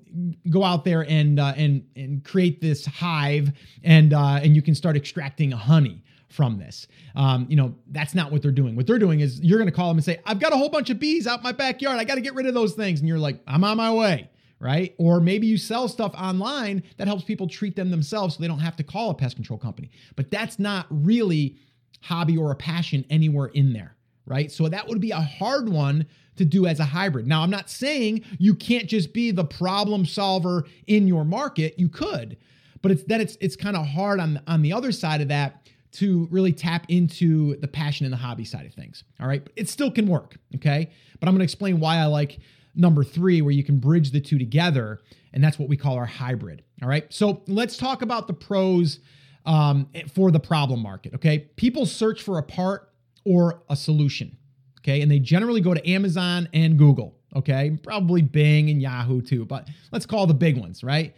go 0.50 0.64
out 0.64 0.84
there 0.84 1.04
and 1.08 1.38
uh, 1.38 1.52
and 1.56 1.84
and 1.96 2.24
create 2.24 2.60
this 2.60 2.86
hive 2.86 3.52
and 3.84 4.12
uh, 4.12 4.40
and 4.42 4.56
you 4.56 4.62
can 4.62 4.74
start 4.74 4.96
extracting 4.96 5.50
honey 5.50 6.02
from 6.28 6.58
this. 6.58 6.86
Um, 7.14 7.46
you 7.48 7.56
know, 7.56 7.74
that's 7.90 8.14
not 8.14 8.30
what 8.30 8.42
they're 8.42 8.50
doing. 8.50 8.76
What 8.76 8.86
they're 8.86 8.98
doing 8.98 9.20
is 9.20 9.40
you're 9.40 9.58
going 9.58 9.70
to 9.70 9.74
call 9.74 9.88
them 9.88 9.98
and 9.98 10.04
say, 10.04 10.20
I've 10.26 10.40
got 10.40 10.52
a 10.52 10.56
whole 10.56 10.68
bunch 10.68 10.90
of 10.90 10.98
bees 10.98 11.26
out 11.26 11.42
my 11.42 11.52
backyard. 11.52 11.98
I 11.98 12.04
got 12.04 12.16
to 12.16 12.20
get 12.20 12.34
rid 12.34 12.46
of 12.46 12.54
those 12.54 12.74
things. 12.74 13.00
And 13.00 13.08
you're 13.08 13.18
like, 13.18 13.40
I'm 13.46 13.64
on 13.64 13.76
my 13.76 13.92
way. 13.92 14.30
Right. 14.60 14.94
Or 14.98 15.20
maybe 15.20 15.46
you 15.46 15.56
sell 15.56 15.86
stuff 15.86 16.12
online 16.14 16.82
that 16.96 17.06
helps 17.06 17.22
people 17.22 17.46
treat 17.46 17.76
them 17.76 17.90
themselves 17.90 18.34
so 18.34 18.40
they 18.40 18.48
don't 18.48 18.58
have 18.58 18.74
to 18.76 18.82
call 18.82 19.10
a 19.10 19.14
pest 19.14 19.36
control 19.36 19.58
company. 19.58 19.90
But 20.16 20.32
that's 20.32 20.58
not 20.58 20.86
really 20.90 21.56
hobby 22.00 22.36
or 22.36 22.50
a 22.50 22.56
passion 22.56 23.04
anywhere 23.08 23.46
in 23.46 23.72
there. 23.72 23.96
Right. 24.26 24.50
So 24.50 24.68
that 24.68 24.88
would 24.88 25.00
be 25.00 25.12
a 25.12 25.20
hard 25.20 25.68
one 25.68 26.06
to 26.38 26.44
do 26.44 26.66
as 26.66 26.80
a 26.80 26.84
hybrid. 26.84 27.26
Now, 27.26 27.42
I'm 27.42 27.50
not 27.50 27.70
saying 27.70 28.24
you 28.38 28.54
can't 28.54 28.86
just 28.86 29.12
be 29.12 29.30
the 29.30 29.44
problem 29.44 30.04
solver 30.04 30.64
in 30.86 31.06
your 31.06 31.24
market. 31.24 31.78
You 31.78 31.88
could, 31.88 32.36
but 32.82 32.90
it's 32.90 33.04
that 33.04 33.20
it's 33.20 33.36
it's 33.40 33.56
kind 33.56 33.76
of 33.76 33.86
hard 33.86 34.20
on 34.20 34.40
on 34.46 34.62
the 34.62 34.72
other 34.72 34.92
side 34.92 35.20
of 35.20 35.28
that 35.28 35.68
to 35.90 36.28
really 36.30 36.52
tap 36.52 36.86
into 36.88 37.56
the 37.56 37.68
passion 37.68 38.04
and 38.04 38.12
the 38.12 38.18
hobby 38.18 38.44
side 38.44 38.66
of 38.66 38.74
things. 38.74 39.04
All 39.20 39.26
right. 39.26 39.46
It 39.56 39.68
still 39.68 39.90
can 39.90 40.06
work. 40.06 40.36
Okay. 40.56 40.90
But 41.18 41.28
I'm 41.28 41.34
going 41.34 41.40
to 41.40 41.44
explain 41.44 41.80
why 41.80 41.96
I 41.96 42.04
like 42.06 42.38
number 42.74 43.02
three, 43.02 43.42
where 43.42 43.52
you 43.52 43.64
can 43.64 43.78
bridge 43.78 44.10
the 44.10 44.20
two 44.20 44.38
together. 44.38 45.00
And 45.32 45.42
that's 45.42 45.58
what 45.58 45.68
we 45.68 45.76
call 45.76 45.96
our 45.96 46.06
hybrid. 46.06 46.62
All 46.82 46.88
right. 46.88 47.12
So 47.12 47.42
let's 47.46 47.76
talk 47.76 48.02
about 48.02 48.26
the 48.26 48.34
pros 48.34 49.00
um, 49.46 49.88
for 50.14 50.30
the 50.30 50.40
problem 50.40 50.80
market. 50.80 51.14
Okay. 51.14 51.50
People 51.56 51.86
search 51.86 52.22
for 52.22 52.38
a 52.38 52.42
part 52.42 52.92
or 53.24 53.62
a 53.68 53.76
solution. 53.76 54.36
Okay. 54.80 55.00
And 55.00 55.10
they 55.10 55.18
generally 55.18 55.60
go 55.60 55.74
to 55.74 55.88
Amazon 55.88 56.48
and 56.52 56.78
Google. 56.78 57.16
Okay. 57.34 57.78
Probably 57.82 58.22
Bing 58.22 58.70
and 58.70 58.80
Yahoo 58.80 59.20
too, 59.22 59.44
but 59.44 59.68
let's 59.92 60.06
call 60.06 60.26
the 60.26 60.34
big 60.34 60.56
ones, 60.58 60.82
right? 60.82 61.14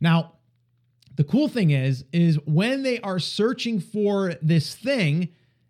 Now, 0.00 0.33
the 1.16 1.24
cool 1.24 1.48
thing 1.48 1.70
is, 1.70 2.04
is 2.12 2.38
when 2.44 2.82
they 2.82 3.00
are 3.00 3.18
searching 3.18 3.80
for 3.80 4.34
this 4.42 4.74
thing, 4.74 5.28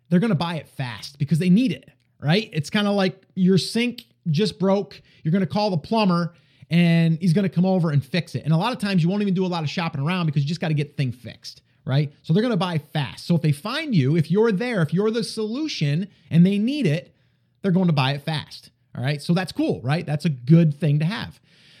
they're 0.09 0.19
going 0.19 0.29
to 0.29 0.35
buy 0.35 0.55
it 0.55 0.67
fast 0.67 1.19
because 1.19 1.39
they 1.39 1.49
need 1.49 1.71
it, 1.71 1.89
right? 2.19 2.49
It's 2.53 2.69
kind 2.69 2.87
of 2.87 2.95
like 2.95 3.21
your 3.35 3.57
sink 3.57 4.05
just 4.31 4.59
broke. 4.59 5.01
You're 5.23 5.31
going 5.31 5.41
to 5.41 5.47
call 5.47 5.69
the 5.69 5.77
plumber 5.77 6.33
and 6.69 7.19
he's 7.19 7.33
going 7.33 7.43
to 7.43 7.49
come 7.49 7.65
over 7.65 7.91
and 7.91 8.03
fix 8.03 8.33
it. 8.35 8.43
And 8.43 8.53
a 8.53 8.57
lot 8.57 8.73
of 8.73 8.79
times 8.79 9.03
you 9.03 9.09
won't 9.09 9.21
even 9.21 9.33
do 9.33 9.45
a 9.45 9.47
lot 9.47 9.63
of 9.63 9.69
shopping 9.69 10.01
around 10.01 10.25
because 10.25 10.41
you 10.41 10.47
just 10.47 10.61
got 10.61 10.69
to 10.69 10.73
get 10.73 10.89
the 10.89 11.03
thing 11.03 11.11
fixed, 11.11 11.61
right? 11.85 12.11
So 12.23 12.33
they're 12.33 12.41
going 12.41 12.51
to 12.51 12.57
buy 12.57 12.79
fast. 12.79 13.27
So 13.27 13.35
if 13.35 13.41
they 13.41 13.51
find 13.51 13.93
you, 13.93 14.15
if 14.15 14.31
you're 14.31 14.51
there, 14.51 14.81
if 14.81 14.93
you're 14.93 15.11
the 15.11 15.23
solution 15.23 16.07
and 16.31 16.45
they 16.45 16.57
need 16.57 16.87
it, 16.87 17.15
they're 17.61 17.71
going 17.71 17.87
to 17.87 17.93
buy 17.93 18.13
it 18.13 18.21
fast. 18.21 18.71
All 18.97 19.03
right. 19.03 19.21
So 19.21 19.33
that's 19.33 19.51
cool, 19.51 19.81
right? 19.81 20.05
That's 20.05 20.25
a 20.25 20.29
good 20.29 20.73
thing 20.73 20.99
to 20.99 21.05
have. 21.05 21.39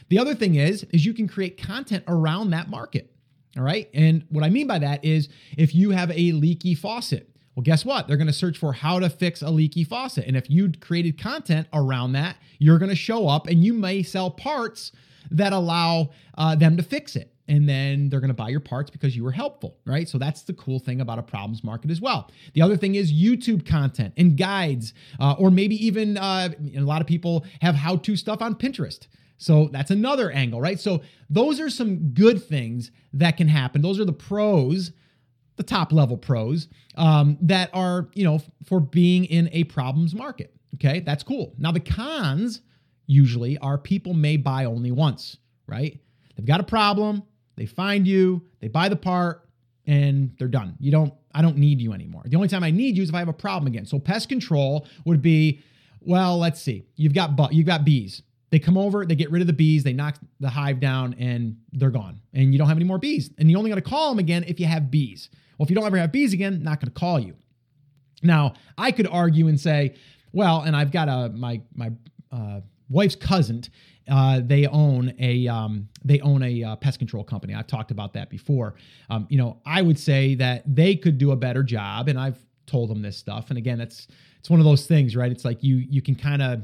The 0.09 0.19
other 0.19 0.35
thing 0.35 0.55
is, 0.55 0.83
is 0.91 1.05
you 1.05 1.13
can 1.13 1.27
create 1.27 1.61
content 1.61 2.03
around 2.07 2.51
that 2.51 2.69
market. 2.69 3.14
All 3.57 3.63
right. 3.63 3.89
And 3.93 4.25
what 4.29 4.43
I 4.43 4.49
mean 4.49 4.67
by 4.67 4.79
that 4.79 5.05
is 5.05 5.29
if 5.57 5.73
you 5.73 5.91
have 5.91 6.11
a 6.11 6.31
leaky 6.33 6.75
faucet, 6.75 7.29
well, 7.55 7.63
guess 7.63 7.85
what? 7.85 8.07
They're 8.07 8.17
going 8.17 8.27
to 8.27 8.33
search 8.33 8.57
for 8.57 8.73
how 8.73 8.99
to 8.99 9.09
fix 9.09 9.41
a 9.41 9.49
leaky 9.49 9.85
faucet. 9.85 10.25
And 10.27 10.35
if 10.35 10.49
you 10.49 10.71
created 10.81 11.17
content 11.17 11.67
around 11.73 12.11
that, 12.13 12.35
you're 12.59 12.77
going 12.77 12.89
to 12.89 12.95
show 12.95 13.29
up 13.29 13.47
and 13.47 13.63
you 13.63 13.73
may 13.73 14.03
sell 14.03 14.29
parts 14.29 14.91
that 15.31 15.53
allow 15.53 16.09
uh, 16.37 16.55
them 16.55 16.75
to 16.77 16.83
fix 16.83 17.15
it. 17.15 17.31
And 17.47 17.69
then 17.69 18.09
they're 18.09 18.19
going 18.19 18.29
to 18.29 18.33
buy 18.33 18.49
your 18.49 18.59
parts 18.59 18.89
because 18.89 19.15
you 19.15 19.23
were 19.23 19.31
helpful, 19.31 19.77
right? 19.85 20.09
So 20.09 20.17
that's 20.17 20.41
the 20.41 20.53
cool 20.53 20.79
thing 20.79 20.99
about 20.99 21.19
a 21.19 21.23
problems 21.23 21.63
market 21.63 21.91
as 21.91 22.01
well. 22.01 22.29
The 22.53 22.61
other 22.61 22.75
thing 22.75 22.95
is 22.95 23.13
YouTube 23.13 23.65
content 23.67 24.15
and 24.17 24.35
guides, 24.35 24.93
uh, 25.19 25.35
or 25.37 25.51
maybe 25.51 25.75
even 25.85 26.17
uh, 26.17 26.49
a 26.75 26.81
lot 26.81 27.01
of 27.01 27.07
people 27.07 27.45
have 27.61 27.75
how 27.75 27.97
to 27.97 28.15
stuff 28.15 28.41
on 28.41 28.55
Pinterest. 28.55 29.07
So 29.37 29.69
that's 29.71 29.91
another 29.91 30.31
angle, 30.31 30.61
right? 30.61 30.79
So 30.79 31.01
those 31.29 31.59
are 31.59 31.69
some 31.69 32.09
good 32.13 32.43
things 32.43 32.91
that 33.13 33.37
can 33.37 33.47
happen. 33.47 33.81
Those 33.81 33.99
are 33.99 34.05
the 34.05 34.13
pros, 34.13 34.91
the 35.57 35.63
top 35.63 35.91
level 35.91 36.17
pros 36.17 36.67
um, 36.95 37.37
that 37.41 37.69
are, 37.73 38.09
you 38.13 38.23
know, 38.23 38.41
for 38.65 38.79
being 38.79 39.25
in 39.25 39.49
a 39.51 39.65
problems 39.65 40.15
market. 40.15 40.53
Okay, 40.75 40.99
that's 41.01 41.23
cool. 41.23 41.53
Now 41.57 41.71
the 41.71 41.79
cons 41.79 42.61
usually 43.07 43.57
are 43.59 43.77
people 43.77 44.13
may 44.13 44.37
buy 44.37 44.65
only 44.65 44.91
once, 44.91 45.37
right? 45.67 45.99
They've 46.35 46.45
got 46.45 46.59
a 46.59 46.63
problem, 46.65 47.23
they 47.55 47.65
find 47.65 48.07
you, 48.07 48.41
they 48.59 48.67
buy 48.67 48.89
the 48.89 48.95
part, 48.95 49.47
and 49.87 50.33
they're 50.37 50.47
done. 50.47 50.75
You 50.79 50.91
don't, 50.91 51.13
I 51.33 51.41
don't 51.41 51.57
need 51.57 51.79
you 51.79 51.93
anymore. 51.93 52.23
The 52.25 52.35
only 52.35 52.47
time 52.47 52.63
I 52.63 52.71
need 52.71 52.97
you 52.97 53.03
is 53.03 53.09
if 53.09 53.15
I 53.15 53.19
have 53.19 53.27
a 53.27 53.33
problem 53.33 53.67
again. 53.67 53.85
So 53.85 53.99
pest 53.99 54.29
control 54.29 54.87
would 55.05 55.21
be, 55.21 55.61
well, 56.01 56.37
let's 56.37 56.61
see. 56.61 56.85
You've 56.95 57.13
got 57.13 57.35
but 57.35 57.53
you've 57.53 57.65
got 57.65 57.85
bees. 57.85 58.21
They 58.51 58.59
come 58.59 58.77
over, 58.77 59.05
they 59.05 59.15
get 59.15 59.31
rid 59.31 59.41
of 59.41 59.47
the 59.47 59.53
bees, 59.53 59.83
they 59.83 59.93
knock 59.93 60.17
the 60.39 60.49
hive 60.49 60.79
down, 60.79 61.15
and 61.19 61.57
they're 61.73 61.89
gone. 61.89 62.21
And 62.33 62.53
you 62.53 62.59
don't 62.59 62.67
have 62.67 62.77
any 62.77 62.85
more 62.85 62.99
bees. 62.99 63.31
And 63.37 63.49
you 63.49 63.57
only 63.57 63.69
got 63.69 63.75
to 63.75 63.81
call 63.81 64.09
them 64.09 64.19
again 64.19 64.43
if 64.47 64.59
you 64.59 64.65
have 64.65 64.91
bees. 64.91 65.29
Well, 65.57 65.65
if 65.65 65.69
you 65.69 65.75
don't 65.75 65.85
ever 65.85 65.97
have 65.97 66.11
bees 66.11 66.33
again, 66.33 66.63
not 66.63 66.79
going 66.79 66.91
to 66.91 66.99
call 66.99 67.19
you. 67.19 67.35
Now, 68.21 68.53
I 68.77 68.91
could 68.91 69.07
argue 69.07 69.47
and 69.47 69.59
say, 69.59 69.95
well, 70.31 70.61
and 70.61 70.75
I've 70.75 70.91
got 70.91 71.07
a 71.07 71.29
my 71.29 71.61
my 71.73 71.91
uh, 72.31 72.61
wife's 72.89 73.15
cousin. 73.15 73.63
Uh, 74.09 74.41
they 74.43 74.67
own 74.67 75.13
a 75.17 75.47
um, 75.47 75.87
they 76.03 76.19
own 76.19 76.43
a 76.43 76.63
uh, 76.63 76.75
pest 76.75 76.99
control 76.99 77.23
company. 77.23 77.55
I've 77.55 77.67
talked 77.67 77.91
about 77.91 78.13
that 78.13 78.29
before. 78.29 78.75
Um, 79.09 79.27
you 79.29 79.37
know, 79.37 79.61
I 79.65 79.81
would 79.81 79.97
say 79.97 80.35
that 80.35 80.63
they 80.67 80.95
could 80.95 81.17
do 81.17 81.31
a 81.31 81.35
better 81.35 81.63
job, 81.63 82.09
and 82.09 82.19
I've 82.19 82.37
told 82.67 82.89
them 82.89 83.01
this 83.01 83.17
stuff. 83.17 83.49
And 83.49 83.57
again, 83.57 83.79
it's 83.79 84.07
it's 84.39 84.49
one 84.49 84.59
of 84.59 84.65
those 84.65 84.85
things, 84.85 85.15
right? 85.15 85.31
It's 85.31 85.45
like 85.45 85.63
you 85.63 85.77
you 85.77 86.01
can 86.01 86.15
kind 86.15 86.41
of 86.41 86.61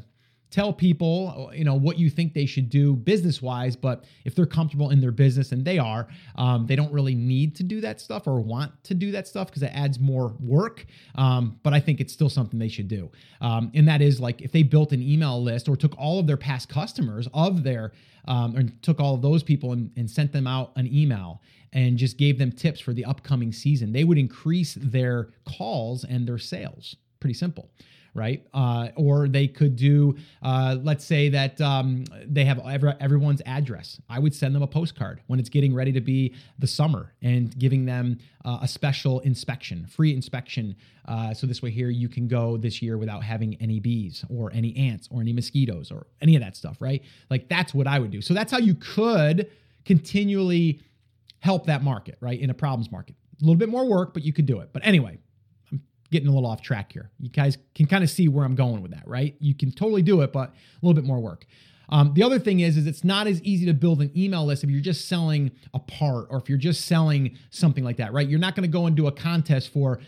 tell 0.51 0.71
people 0.71 1.51
you 1.53 1.63
know 1.63 1.75
what 1.75 1.97
you 1.97 2.09
think 2.09 2.33
they 2.33 2.45
should 2.45 2.69
do 2.69 2.95
business 2.95 3.41
wise 3.41 3.75
but 3.75 4.03
if 4.25 4.35
they're 4.35 4.45
comfortable 4.45 4.89
in 4.89 5.01
their 5.01 5.11
business 5.11 5.51
and 5.51 5.65
they 5.65 5.79
are 5.79 6.07
um, 6.35 6.67
they 6.67 6.75
don't 6.75 6.91
really 6.91 7.15
need 7.15 7.55
to 7.55 7.63
do 7.63 7.81
that 7.81 7.99
stuff 7.99 8.27
or 8.27 8.39
want 8.39 8.71
to 8.83 8.93
do 8.93 9.11
that 9.11 9.27
stuff 9.27 9.47
because 9.47 9.63
it 9.63 9.71
adds 9.73 9.99
more 9.99 10.35
work 10.39 10.85
um, 11.15 11.59
but 11.63 11.73
i 11.73 11.79
think 11.79 11.99
it's 11.99 12.13
still 12.13 12.29
something 12.29 12.59
they 12.59 12.67
should 12.67 12.87
do. 12.87 13.09
Um, 13.41 13.71
and 13.73 13.87
that 13.87 14.01
is 14.01 14.19
like 14.19 14.41
if 14.41 14.51
they 14.51 14.63
built 14.63 14.91
an 14.91 15.01
email 15.01 15.41
list 15.41 15.69
or 15.69 15.75
took 15.75 15.97
all 15.97 16.19
of 16.19 16.27
their 16.27 16.37
past 16.37 16.69
customers 16.69 17.27
of 17.33 17.63
their 17.63 17.91
um, 18.27 18.55
and 18.55 18.81
took 18.83 18.99
all 18.99 19.15
of 19.15 19.21
those 19.21 19.43
people 19.43 19.71
and, 19.71 19.91
and 19.95 20.09
sent 20.09 20.31
them 20.31 20.47
out 20.47 20.71
an 20.75 20.87
email 20.93 21.41
and 21.73 21.97
just 21.97 22.17
gave 22.17 22.37
them 22.37 22.51
tips 22.51 22.79
for 22.79 22.93
the 22.93 23.05
upcoming 23.05 23.51
season 23.51 23.93
they 23.93 24.03
would 24.03 24.17
increase 24.17 24.75
their 24.79 25.29
calls 25.45 26.03
and 26.03 26.27
their 26.27 26.37
sales. 26.37 26.95
Pretty 27.19 27.33
simple 27.33 27.69
right? 28.13 28.45
Uh, 28.53 28.89
or 28.95 29.27
they 29.27 29.47
could 29.47 29.75
do, 29.75 30.15
uh, 30.41 30.77
let's 30.81 31.05
say 31.05 31.29
that 31.29 31.59
um, 31.61 32.03
they 32.25 32.43
have 32.45 32.59
every, 32.59 32.93
everyone's 32.99 33.41
address. 33.45 33.99
I 34.09 34.19
would 34.19 34.35
send 34.35 34.53
them 34.53 34.61
a 34.61 34.67
postcard 34.67 35.21
when 35.27 35.39
it's 35.39 35.49
getting 35.49 35.73
ready 35.73 35.91
to 35.93 36.01
be 36.01 36.35
the 36.59 36.67
summer 36.67 37.13
and 37.21 37.57
giving 37.57 37.85
them 37.85 38.19
uh, 38.43 38.59
a 38.61 38.67
special 38.67 39.21
inspection, 39.21 39.85
free 39.87 40.13
inspection. 40.13 40.75
Uh, 41.07 41.33
so 41.33 41.47
this 41.47 41.61
way, 41.61 41.71
here 41.71 41.89
you 41.89 42.09
can 42.09 42.27
go 42.27 42.57
this 42.57 42.81
year 42.81 42.97
without 42.97 43.23
having 43.23 43.55
any 43.61 43.79
bees 43.79 44.25
or 44.29 44.51
any 44.53 44.75
ants 44.75 45.07
or 45.11 45.21
any 45.21 45.33
mosquitoes 45.33 45.91
or 45.91 46.07
any 46.21 46.35
of 46.35 46.41
that 46.41 46.57
stuff, 46.57 46.77
right? 46.81 47.03
Like 47.29 47.47
that's 47.47 47.73
what 47.73 47.87
I 47.87 47.99
would 47.99 48.11
do. 48.11 48.21
So 48.21 48.33
that's 48.33 48.51
how 48.51 48.59
you 48.59 48.75
could 48.75 49.49
continually 49.85 50.81
help 51.39 51.65
that 51.67 51.81
market, 51.83 52.17
right? 52.19 52.39
In 52.39 52.49
a 52.49 52.53
problems 52.53 52.91
market. 52.91 53.15
A 53.41 53.43
little 53.43 53.55
bit 53.55 53.69
more 53.69 53.87
work, 53.87 54.13
but 54.13 54.23
you 54.23 54.33
could 54.33 54.45
do 54.45 54.59
it. 54.59 54.69
But 54.71 54.85
anyway, 54.85 55.17
getting 56.11 56.27
a 56.27 56.31
little 56.31 56.49
off 56.49 56.61
track 56.61 56.91
here. 56.93 57.09
You 57.19 57.29
guys 57.29 57.57
can 57.73 57.87
kind 57.87 58.03
of 58.03 58.09
see 58.09 58.27
where 58.27 58.45
I'm 58.45 58.55
going 58.55 58.81
with 58.81 58.91
that, 58.91 59.07
right? 59.07 59.35
You 59.39 59.55
can 59.55 59.71
totally 59.71 60.01
do 60.01 60.21
it, 60.21 60.31
but 60.31 60.49
a 60.49 60.85
little 60.85 60.93
bit 60.93 61.07
more 61.07 61.19
work. 61.19 61.45
Um, 61.89 62.13
the 62.13 62.23
other 62.23 62.39
thing 62.39 62.61
is, 62.61 62.77
is 62.77 62.87
it's 62.87 63.03
not 63.03 63.27
as 63.27 63.41
easy 63.43 63.65
to 63.65 63.73
build 63.73 64.01
an 64.01 64.11
email 64.15 64.45
list 64.45 64.63
if 64.63 64.69
you're 64.69 64.81
just 64.81 65.07
selling 65.07 65.51
a 65.73 65.79
part 65.79 66.27
or 66.29 66.37
if 66.37 66.47
you're 66.47 66.57
just 66.57 66.85
selling 66.85 67.37
something 67.49 67.83
like 67.83 67.97
that, 67.97 68.13
right? 68.13 68.27
You're 68.27 68.39
not 68.39 68.55
going 68.55 68.63
to 68.63 68.71
go 68.71 68.85
and 68.85 68.95
do 68.95 69.07
a 69.07 69.11
contest 69.11 69.73
for, 69.73 69.99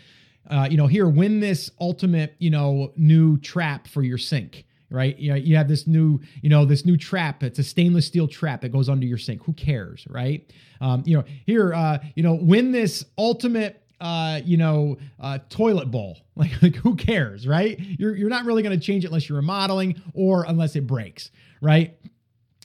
uh, 0.48 0.66
you 0.70 0.76
know, 0.76 0.86
here 0.86 1.08
win 1.08 1.40
this 1.40 1.70
ultimate, 1.80 2.36
you 2.38 2.50
know, 2.50 2.92
new 2.96 3.38
trap 3.38 3.86
for 3.86 4.02
your 4.02 4.18
sink 4.18 4.66
right? 4.90 5.18
You 5.18 5.30
know, 5.30 5.34
you 5.34 5.56
have 5.56 5.66
this 5.66 5.86
new, 5.86 6.20
you 6.40 6.48
know, 6.48 6.64
this 6.64 6.84
new 6.84 6.96
trap. 6.96 7.42
It's 7.42 7.58
a 7.58 7.64
stainless 7.64 8.06
steel 8.06 8.28
trap 8.28 8.60
that 8.60 8.70
goes 8.70 8.88
under 8.88 9.04
your 9.04 9.18
sink. 9.18 9.42
Who 9.44 9.52
cares, 9.52 10.06
right? 10.08 10.48
Um, 10.80 11.02
you 11.04 11.16
know, 11.16 11.24
here, 11.46 11.74
uh, 11.74 11.98
you 12.14 12.22
know, 12.22 12.34
win 12.34 12.70
this 12.70 13.04
ultimate 13.18 13.83
uh, 14.04 14.40
you 14.44 14.58
know, 14.58 14.98
uh, 15.18 15.38
toilet 15.48 15.90
bowl. 15.90 16.18
Like, 16.36 16.60
like 16.62 16.74
who 16.74 16.96
cares, 16.96 17.46
right? 17.46 17.78
You're 17.78 18.16
you're 18.16 18.28
not 18.28 18.44
really 18.44 18.64
going 18.64 18.76
to 18.76 18.84
change 18.84 19.04
it 19.04 19.06
unless 19.06 19.28
you're 19.28 19.38
remodeling 19.38 20.02
or 20.14 20.44
unless 20.48 20.74
it 20.74 20.84
breaks, 20.84 21.30
right? 21.62 21.96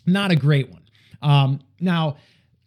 Not 0.08 0.31
a 0.31 0.36
great 0.36 0.72
one. 0.72 0.81
Um, 1.22 1.60
now 1.79 2.17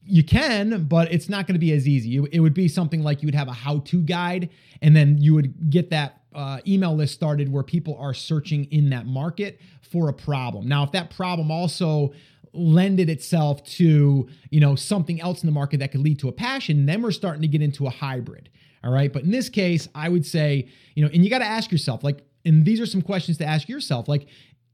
you 0.04 0.22
can, 0.22 0.84
but 0.84 1.12
it's 1.12 1.28
not 1.28 1.48
going 1.48 1.56
to 1.56 1.58
be 1.58 1.72
as 1.72 1.88
easy. 1.88 2.24
It, 2.30 2.38
would 2.38 2.54
be 2.54 2.68
something 2.68 3.02
like 3.02 3.20
you 3.20 3.26
would 3.26 3.34
have 3.34 3.48
a 3.48 3.52
how-to 3.52 4.00
guide, 4.00 4.50
and 4.80 4.94
then 4.94 5.18
you 5.18 5.34
would 5.34 5.70
get 5.70 5.90
that 5.90 6.20
uh, 6.36 6.60
email 6.68 6.94
list 6.94 7.14
started 7.14 7.50
where 7.50 7.64
people 7.64 7.96
are 7.98 8.14
searching 8.14 8.66
in 8.66 8.90
that 8.90 9.04
market 9.04 9.60
for 9.80 10.08
a 10.08 10.12
problem. 10.12 10.68
Now, 10.68 10.84
if 10.84 10.92
that 10.92 11.10
problem 11.10 11.50
also 11.50 12.12
lended 12.52 13.10
itself 13.10 13.64
to 13.64 14.28
you 14.50 14.60
know 14.60 14.76
something 14.76 15.20
else 15.20 15.42
in 15.42 15.48
the 15.48 15.52
market 15.52 15.78
that 15.80 15.90
could 15.90 16.02
lead 16.02 16.18
to 16.18 16.28
a 16.28 16.32
passion 16.32 16.84
then 16.84 17.00
we're 17.00 17.10
starting 17.10 17.40
to 17.40 17.48
get 17.48 17.62
into 17.62 17.86
a 17.86 17.90
hybrid 17.90 18.50
all 18.84 18.92
right 18.92 19.12
but 19.12 19.22
in 19.22 19.30
this 19.30 19.48
case 19.48 19.88
i 19.94 20.08
would 20.08 20.24
say 20.24 20.68
you 20.94 21.04
know 21.04 21.10
and 21.12 21.24
you 21.24 21.30
got 21.30 21.38
to 21.38 21.44
ask 21.44 21.70
yourself 21.70 22.02
like 22.02 22.22
and 22.44 22.64
these 22.64 22.80
are 22.80 22.86
some 22.86 23.02
questions 23.02 23.38
to 23.38 23.44
ask 23.44 23.68
yourself 23.68 24.08
like 24.08 24.26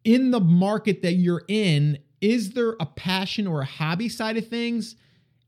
in 0.04 0.30
the 0.30 0.40
market 0.40 1.02
that 1.02 1.14
you're 1.14 1.42
in 1.48 1.98
is 2.20 2.50
there 2.52 2.76
a 2.80 2.86
passion 2.86 3.46
or 3.46 3.60
a 3.60 3.64
hobby 3.64 4.08
side 4.08 4.36
of 4.36 4.46
things 4.48 4.96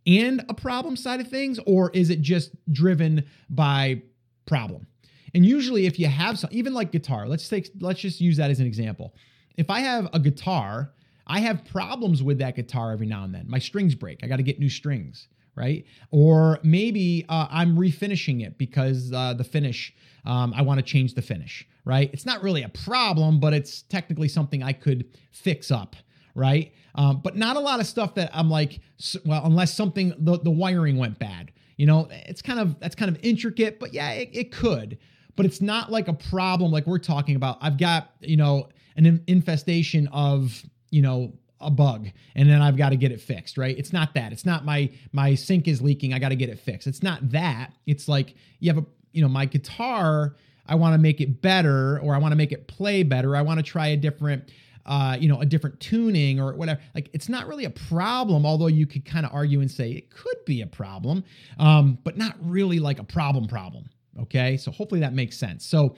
and 0.06 0.44
a 0.48 0.54
problem 0.54 0.96
side 0.96 1.20
of 1.20 1.28
things 1.28 1.58
or 1.66 1.90
is 1.90 2.10
it 2.10 2.20
just 2.20 2.50
driven 2.72 3.24
by 3.48 4.00
problem 4.46 4.86
and 5.34 5.46
usually 5.46 5.86
if 5.86 5.98
you 5.98 6.06
have 6.06 6.38
some 6.38 6.50
even 6.52 6.72
like 6.74 6.92
guitar 6.92 7.28
let's 7.28 7.48
take 7.48 7.70
let's 7.80 8.00
just 8.00 8.20
use 8.20 8.36
that 8.36 8.50
as 8.50 8.60
an 8.60 8.66
example 8.66 9.14
if 9.56 9.70
i 9.70 9.80
have 9.80 10.08
a 10.12 10.18
guitar 10.18 10.92
I 11.30 11.38
have 11.40 11.64
problems 11.64 12.24
with 12.24 12.38
that 12.38 12.56
guitar 12.56 12.90
every 12.90 13.06
now 13.06 13.22
and 13.22 13.32
then. 13.32 13.44
My 13.48 13.60
strings 13.60 13.94
break. 13.94 14.24
I 14.24 14.26
got 14.26 14.38
to 14.38 14.42
get 14.42 14.58
new 14.58 14.68
strings, 14.68 15.28
right? 15.60 15.84
Or 16.10 16.58
maybe 16.62 17.26
uh, 17.28 17.46
I'm 17.50 17.76
refinishing 17.76 18.44
it 18.44 18.56
because 18.56 19.12
uh, 19.12 19.34
the 19.34 19.44
finish, 19.44 19.94
um, 20.24 20.54
I 20.56 20.62
want 20.62 20.78
to 20.78 20.82
change 20.82 21.14
the 21.14 21.20
finish, 21.22 21.68
right? 21.84 22.08
It's 22.14 22.24
not 22.24 22.42
really 22.42 22.62
a 22.62 22.70
problem, 22.70 23.40
but 23.40 23.52
it's 23.52 23.82
technically 23.82 24.28
something 24.28 24.62
I 24.62 24.72
could 24.72 25.04
fix 25.32 25.70
up, 25.70 25.96
right? 26.34 26.72
Um, 26.94 27.20
but 27.22 27.36
not 27.36 27.56
a 27.56 27.60
lot 27.60 27.78
of 27.78 27.86
stuff 27.86 28.14
that 28.14 28.30
I'm 28.32 28.48
like, 28.48 28.80
well, 29.26 29.44
unless 29.44 29.74
something, 29.74 30.14
the, 30.18 30.38
the 30.38 30.50
wiring 30.50 30.96
went 30.96 31.18
bad. 31.18 31.52
You 31.76 31.86
know, 31.86 32.08
it's 32.10 32.40
kind 32.40 32.58
of, 32.58 32.80
that's 32.80 32.94
kind 32.94 33.14
of 33.14 33.22
intricate, 33.22 33.78
but 33.78 33.92
yeah, 33.92 34.12
it, 34.12 34.30
it 34.32 34.52
could. 34.52 34.96
But 35.36 35.44
it's 35.46 35.60
not 35.60 35.92
like 35.92 36.08
a 36.08 36.14
problem 36.14 36.72
like 36.72 36.86
we're 36.86 36.98
talking 36.98 37.36
about. 37.36 37.58
I've 37.60 37.78
got, 37.78 38.12
you 38.20 38.36
know, 38.36 38.68
an 38.96 39.22
infestation 39.26 40.08
of 40.08 40.62
you 40.90 41.02
know 41.02 41.32
a 41.60 41.70
bug 41.70 42.08
and 42.34 42.48
then 42.48 42.62
I've 42.62 42.76
got 42.76 42.90
to 42.90 42.96
get 42.96 43.12
it 43.12 43.20
fixed, 43.20 43.58
right? 43.58 43.76
It's 43.76 43.92
not 43.92 44.14
that. 44.14 44.32
It's 44.32 44.46
not 44.46 44.64
my 44.64 44.90
my 45.12 45.34
sink 45.34 45.68
is 45.68 45.82
leaking, 45.82 46.14
I 46.14 46.18
got 46.18 46.30
to 46.30 46.36
get 46.36 46.48
it 46.48 46.58
fixed. 46.58 46.86
It's 46.86 47.02
not 47.02 47.30
that. 47.30 47.72
It's 47.86 48.08
like 48.08 48.34
you 48.58 48.72
have 48.72 48.82
a 48.82 48.86
you 49.12 49.22
know, 49.22 49.28
my 49.28 49.44
guitar, 49.44 50.36
I 50.66 50.76
want 50.76 50.94
to 50.94 50.98
make 50.98 51.20
it 51.20 51.42
better 51.42 51.98
or 52.00 52.14
I 52.14 52.18
want 52.18 52.32
to 52.32 52.36
make 52.36 52.52
it 52.52 52.68
play 52.68 53.02
better. 53.02 53.34
I 53.34 53.42
want 53.42 53.58
to 53.58 53.62
try 53.62 53.88
a 53.88 53.96
different 53.96 54.50
uh, 54.86 55.16
you 55.20 55.28
know, 55.28 55.40
a 55.40 55.46
different 55.46 55.78
tuning 55.78 56.40
or 56.40 56.54
whatever. 56.54 56.80
Like 56.94 57.10
it's 57.12 57.28
not 57.28 57.46
really 57.46 57.64
a 57.64 57.70
problem, 57.70 58.46
although 58.46 58.66
you 58.66 58.86
could 58.86 59.04
kind 59.04 59.26
of 59.26 59.32
argue 59.32 59.60
and 59.60 59.70
say 59.70 59.90
it 59.92 60.10
could 60.10 60.44
be 60.46 60.62
a 60.62 60.66
problem, 60.66 61.22
um, 61.58 61.98
but 62.02 62.16
not 62.16 62.34
really 62.40 62.78
like 62.78 62.98
a 62.98 63.04
problem 63.04 63.46
problem. 63.46 63.90
Okay. 64.22 64.56
So 64.56 64.70
hopefully 64.70 65.00
that 65.00 65.12
makes 65.12 65.38
sense. 65.38 65.66
So 65.66 65.96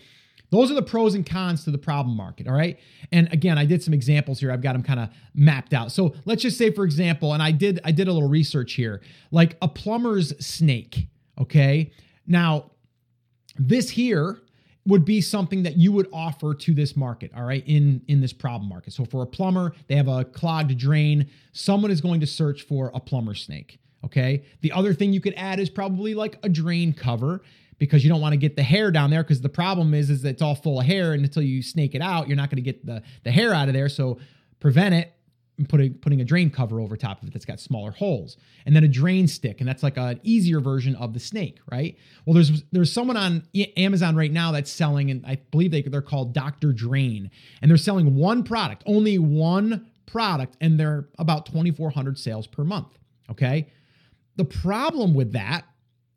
those 0.52 0.70
are 0.70 0.74
the 0.74 0.82
pros 0.82 1.14
and 1.14 1.26
cons 1.26 1.64
to 1.64 1.70
the 1.70 1.78
problem 1.78 2.14
market, 2.14 2.46
all 2.46 2.54
right? 2.54 2.78
And 3.10 3.32
again, 3.32 3.58
I 3.58 3.64
did 3.64 3.82
some 3.82 3.94
examples 3.94 4.38
here. 4.38 4.52
I've 4.52 4.60
got 4.60 4.74
them 4.74 4.82
kind 4.82 5.00
of 5.00 5.08
mapped 5.34 5.72
out. 5.72 5.90
So 5.90 6.14
let's 6.26 6.42
just 6.42 6.58
say 6.58 6.70
for 6.70 6.84
example, 6.84 7.32
and 7.32 7.42
I 7.42 7.50
did 7.50 7.80
I 7.84 7.90
did 7.90 8.06
a 8.06 8.12
little 8.12 8.28
research 8.28 8.74
here, 8.74 9.00
like 9.30 9.56
a 9.62 9.66
plumber's 9.66 10.38
snake, 10.44 11.08
okay? 11.40 11.90
Now, 12.26 12.70
this 13.58 13.90
here 13.90 14.42
would 14.86 15.04
be 15.04 15.20
something 15.20 15.62
that 15.62 15.76
you 15.76 15.90
would 15.92 16.08
offer 16.12 16.54
to 16.54 16.74
this 16.74 16.96
market 16.96 17.30
all 17.36 17.44
right 17.44 17.62
in 17.66 18.02
in 18.08 18.20
this 18.20 18.32
problem 18.32 18.68
market 18.68 18.92
so 18.92 19.04
for 19.04 19.22
a 19.22 19.26
plumber 19.26 19.72
they 19.86 19.94
have 19.94 20.08
a 20.08 20.24
clogged 20.24 20.76
drain 20.76 21.28
someone 21.52 21.90
is 21.90 22.00
going 22.00 22.18
to 22.20 22.26
search 22.26 22.62
for 22.62 22.90
a 22.94 22.98
plumber 22.98 23.34
snake 23.34 23.78
okay 24.04 24.44
the 24.60 24.72
other 24.72 24.92
thing 24.92 25.12
you 25.12 25.20
could 25.20 25.34
add 25.36 25.60
is 25.60 25.70
probably 25.70 26.14
like 26.14 26.36
a 26.42 26.48
drain 26.48 26.92
cover 26.92 27.42
because 27.82 28.04
you 28.04 28.10
don't 28.10 28.20
want 28.20 28.32
to 28.32 28.36
get 28.36 28.56
the 28.56 28.62
hair 28.62 28.90
down 28.90 29.10
there 29.10 29.22
because 29.22 29.40
the 29.40 29.48
problem 29.48 29.94
is 29.94 30.10
is 30.10 30.22
that 30.22 30.30
it's 30.30 30.42
all 30.42 30.54
full 30.54 30.80
of 30.80 30.86
hair 30.86 31.12
and 31.12 31.24
until 31.24 31.42
you 31.42 31.62
snake 31.62 31.94
it 31.94 32.02
out 32.02 32.28
you're 32.28 32.36
not 32.36 32.50
going 32.50 32.56
to 32.56 32.62
get 32.62 32.84
the 32.86 33.02
the 33.24 33.30
hair 33.30 33.52
out 33.52 33.68
of 33.68 33.74
there. 33.74 33.88
So 33.88 34.18
prevent 34.60 34.94
it 34.94 35.12
and 35.58 35.68
putting 35.68 35.94
putting 35.94 36.20
a 36.20 36.24
drain 36.24 36.50
cover 36.50 36.80
over 36.80 36.96
top 36.96 37.22
of 37.22 37.28
it 37.28 37.32
that's 37.32 37.44
got 37.44 37.60
smaller 37.60 37.90
holes 37.90 38.36
and 38.66 38.74
then 38.74 38.84
a 38.84 38.88
drain 38.88 39.26
stick 39.26 39.60
and 39.60 39.68
that's 39.68 39.82
like 39.82 39.96
an 39.96 40.20
easier 40.22 40.60
version 40.60 40.94
of 40.96 41.12
the 41.12 41.20
snake 41.20 41.58
right? 41.70 41.96
Well 42.24 42.34
there's 42.34 42.62
there's 42.72 42.92
someone 42.92 43.16
on 43.16 43.46
amazon 43.76 44.16
right 44.16 44.32
now 44.32 44.52
that's 44.52 44.70
selling 44.70 45.10
and 45.10 45.24
i 45.26 45.36
believe 45.50 45.70
they, 45.70 45.82
they're 45.82 46.02
called 46.02 46.32
dr 46.32 46.72
drain 46.72 47.30
and 47.60 47.70
they're 47.70 47.76
selling 47.76 48.14
one 48.16 48.42
product 48.44 48.82
only 48.86 49.18
one 49.18 49.86
product 50.06 50.56
and 50.60 50.78
they're 50.78 51.08
about 51.18 51.46
2400 51.46 52.18
sales 52.18 52.46
per 52.46 52.64
month 52.64 52.98
okay? 53.32 53.66
The 54.36 54.44
problem 54.44 55.14
with 55.14 55.32
that 55.32 55.64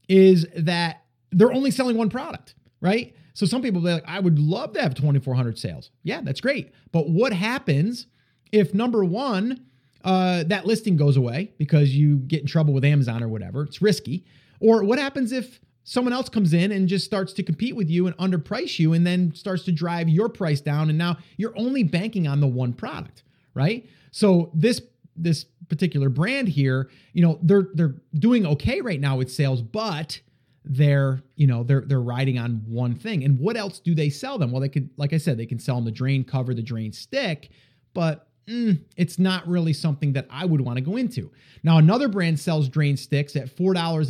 is 0.07 0.45
that 0.55 1.04
they're 1.35 1.53
only 1.53 1.69
selling 1.69 1.97
one 1.97 2.09
product, 2.09 2.55
right? 2.81 3.13
So 3.33 3.45
some 3.45 3.61
people 3.61 3.81
be 3.81 3.91
like, 3.91 4.03
I 4.07 4.19
would 4.19 4.39
love 4.39 4.73
to 4.73 4.81
have 4.81 4.95
2,400 4.95 5.59
sales. 5.59 5.91
Yeah, 6.03 6.21
that's 6.21 6.39
great. 6.41 6.71
But 6.91 7.09
what 7.09 7.33
happens 7.33 8.07
if 8.51 8.73
number 8.73 9.03
one, 9.03 9.65
uh, 10.05 10.43
that 10.45 10.65
listing 10.65 10.95
goes 10.95 11.17
away 11.17 11.51
because 11.57 11.93
you 11.93 12.17
get 12.19 12.41
in 12.41 12.47
trouble 12.47 12.73
with 12.73 12.85
Amazon 12.85 13.21
or 13.21 13.27
whatever? 13.27 13.63
It's 13.63 13.81
risky. 13.81 14.25
Or 14.61 14.83
what 14.83 14.97
happens 14.97 15.33
if 15.33 15.59
someone 15.83 16.13
else 16.13 16.29
comes 16.29 16.53
in 16.53 16.71
and 16.71 16.87
just 16.87 17.03
starts 17.03 17.33
to 17.33 17.43
compete 17.43 17.75
with 17.75 17.89
you 17.89 18.07
and 18.07 18.15
underprice 18.17 18.79
you 18.79 18.93
and 18.93 19.05
then 19.05 19.35
starts 19.35 19.63
to 19.63 19.71
drive 19.71 20.07
your 20.07 20.29
price 20.29 20.61
down 20.61 20.89
and 20.89 20.97
now 20.97 21.17
you're 21.35 21.57
only 21.57 21.83
banking 21.83 22.27
on 22.27 22.39
the 22.39 22.47
one 22.47 22.71
product, 22.71 23.23
right? 23.53 23.87
So 24.11 24.51
this 24.53 24.81
this 25.17 25.45
particular 25.69 26.09
brand 26.09 26.47
here, 26.47 26.89
you 27.13 27.21
know, 27.21 27.39
they're 27.41 27.67
they're 27.73 27.95
doing 28.13 28.45
okay 28.45 28.79
right 28.81 28.99
now 28.99 29.17
with 29.17 29.31
sales, 29.31 29.61
but 29.61 30.21
they're 30.67 31.21
you 31.35 31.47
know 31.47 31.63
they're 31.63 31.81
they're 31.81 32.01
riding 32.01 32.37
on 32.37 32.61
one 32.67 32.95
thing 32.95 33.23
and 33.23 33.39
what 33.39 33.55
else 33.55 33.79
do 33.79 33.93
they 33.93 34.09
sell 34.09 34.37
them 34.37 34.51
well 34.51 34.61
they 34.61 34.69
could 34.69 34.89
like 34.97 35.13
i 35.13 35.17
said 35.17 35.37
they 35.37 35.45
can 35.45 35.59
sell 35.59 35.75
them 35.75 35.85
the 35.85 35.91
drain 35.91 36.23
cover 36.23 36.53
the 36.53 36.61
drain 36.61 36.91
stick 36.91 37.49
but 37.93 38.27
mm, 38.47 38.79
it's 38.95 39.19
not 39.19 39.47
really 39.47 39.73
something 39.73 40.13
that 40.13 40.27
I 40.29 40.45
would 40.45 40.61
want 40.61 40.77
to 40.77 40.81
go 40.81 40.97
into. 40.97 41.31
Now, 41.63 41.77
another 41.77 42.07
brand 42.07 42.39
sells 42.39 42.69
drain 42.69 42.97
sticks 42.97 43.35
at 43.35 43.49
four 43.49 43.73
dollars 43.73 44.09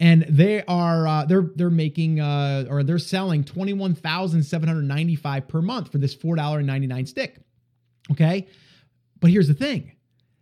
and 0.00 0.24
they 0.28 0.64
are 0.64 1.06
uh, 1.06 1.24
they're 1.24 1.50
they're 1.54 1.70
making 1.70 2.20
uh, 2.20 2.66
or 2.68 2.82
they're 2.82 2.98
selling 2.98 3.44
twenty 3.44 3.72
one 3.72 3.94
thousand 3.94 4.42
seven 4.42 4.68
hundred 4.68 4.82
ninety 4.82 5.14
five 5.14 5.46
per 5.48 5.62
month 5.62 5.92
for 5.92 5.98
this 5.98 6.16
$4.99 6.16 7.08
stick. 7.08 7.38
Okay, 8.10 8.48
but 9.20 9.30
here's 9.30 9.48
the 9.48 9.54
thing: 9.54 9.92